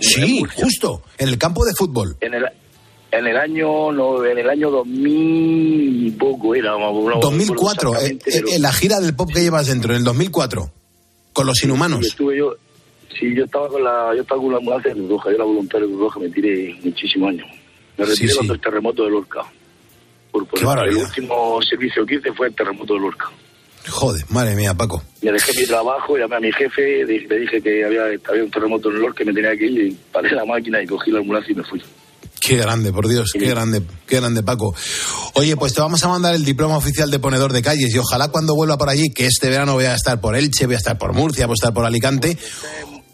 [0.01, 2.16] Sí, justo, en el campo de fútbol.
[2.20, 2.45] En el,
[3.12, 7.91] en el año no, en el año 2000 y poco era, no, no recuerdo 2004,
[7.91, 10.70] eh, exactamente, eh, pero- en la gira del pop que llevas dentro, en el 2004,
[11.33, 12.05] con los inhumanos.
[12.07, 12.55] estuve yo,
[13.19, 15.45] sí, yo estaba con la, yo estaba con la ambulancia de Cruz Roja, yo era
[15.45, 17.47] voluntario de Cruz Roja, me tiré muchísimos años.
[17.97, 18.37] Me Sí, retiré sí.
[18.37, 19.41] cuando el terremoto de Lorca.
[20.31, 23.27] Por, por el último servicio que hice fue el terremoto de Lorca.
[23.89, 25.03] Joder, madre mía, Paco.
[25.23, 28.91] Me dejé mi trabajo, llamé a mi jefe, le dije que había, había un terremoto
[28.91, 31.53] en Lorca que me tenía que ir, y paré la máquina y cogí la ambulancia
[31.53, 31.83] y me fui.
[32.41, 34.75] Qué grande, por Dios, qué grande, qué grande, Paco.
[35.35, 38.29] Oye, pues te vamos a mandar el diploma oficial de ponedor de calles y ojalá
[38.29, 40.97] cuando vuelva por allí, que este verano voy a estar por Elche, voy a estar
[40.99, 42.39] por Murcia, voy a estar por Alicante.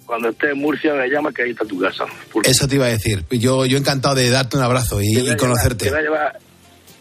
[0.07, 2.05] Cuando estés en Murcia me llamas que ahí está tu casa.
[2.33, 3.25] Porque Eso te iba a decir.
[3.31, 5.87] Yo, yo encantado de darte un abrazo y, conocerte.
[5.87, 6.39] llevar- llevar-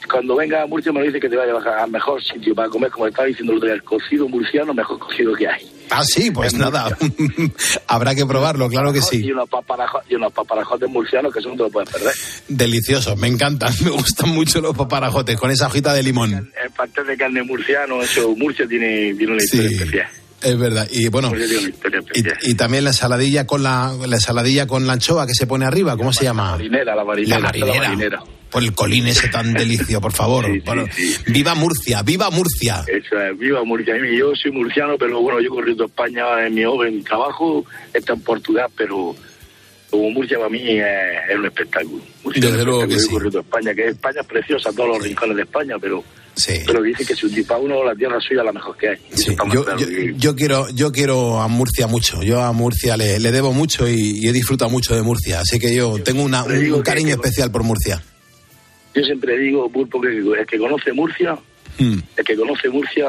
[0.10, 2.54] cuando venga a Murcia me lo dice que te va a llevar al mejor sitio
[2.54, 5.66] para comer, como estaba diciendo el otro día, el cocido murciano, mejor cocido que hay.
[5.90, 6.98] Ah, sí, pues nada.
[7.88, 9.22] Habrá que probarlo, claro que Y sí.
[9.26, 9.48] y unos
[10.34, 12.14] paparajotes murcianos que eso no te lo puedes perder.
[12.48, 16.34] Delicioso, me encantan, me gustan mucho los paparajotes con esa hojita de limón.
[16.64, 20.08] El pastel de carne murciano, eso, Murcia tiene, tiene una historia especial.
[20.44, 20.88] Es verdad.
[20.92, 21.32] Y bueno,
[22.44, 25.96] y también la ensaladilla con la, la ensaladilla con la anchoa que se pone arriba,
[25.98, 26.52] ¿cómo se llama?
[26.52, 27.88] marinera, la marinera, La es la marinera.
[27.90, 28.24] marinera.
[28.52, 30.46] Por el colín ese tan delicio, por favor.
[30.64, 30.86] Bueno,
[31.28, 32.84] Viva Murcia, viva Murcia.
[32.88, 33.96] Eso es, viva Murcia.
[33.98, 37.66] Yo soy murciano, pero bueno, yo he corrido España en mi obra, en mi trabajo,
[37.94, 39.16] está en Portugal, pero
[39.90, 40.86] como Murcia para mí es,
[41.30, 42.04] es un espectáculo.
[42.24, 42.94] Murcia es un Desde luego que.
[42.94, 43.08] Yo sí.
[43.08, 46.04] he corrido España, que España es preciosa, todos los rincones de España, pero,
[46.36, 46.54] Sí.
[46.66, 48.98] pero dice que si para uno la tierra suya es la mejor que hay.
[50.18, 52.24] Yo, quiero, yo quiero a Murcia mucho.
[52.24, 55.42] Yo a Murcia le, le debo mucho y, y he disfrutado mucho de Murcia.
[55.42, 58.02] Así que yo tengo una- un cariño que- especial por Murcia.
[58.96, 61.38] Yo siempre digo, Pulpo, que el que conoce Murcia,
[61.80, 63.08] Mm, el que conoce Murcia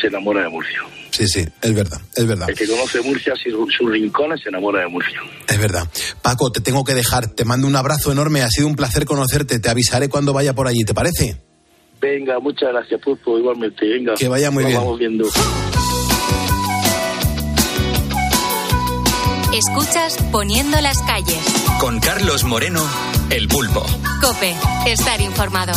[0.00, 0.80] se enamora de Murcia.
[1.12, 4.80] sí, sí, es verdad, es verdad, El que conoce Murcia, sus, sus rincones, se enamora
[4.80, 5.20] de Murcia.
[5.46, 5.88] es verdad.
[6.22, 7.28] Paco, te tengo que dejar.
[7.28, 8.42] Te mando un abrazo enorme.
[8.42, 9.58] Ha sido un placer conocerte.
[9.60, 10.82] Te avisaré cuando vaya por allí.
[10.84, 11.36] ¿Te parece?
[12.00, 13.86] Venga, muchas gracias, Pulpo, igualmente.
[13.86, 14.82] Venga, Que vaya muy nos bien.
[14.82, 15.24] vamos viendo.
[19.52, 21.38] Escuchas Poniendo las calles.
[21.80, 22.80] Con Carlos Moreno,
[23.30, 23.84] El Pulpo.
[24.20, 24.54] Cope,
[24.86, 25.72] estar informado.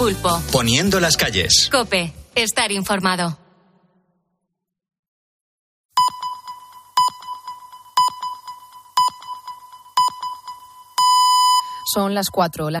[0.00, 0.40] Pulpo.
[0.50, 1.68] Poniendo las calles.
[1.70, 3.36] Cope, estar informado.
[11.92, 12.68] Son las cuatro.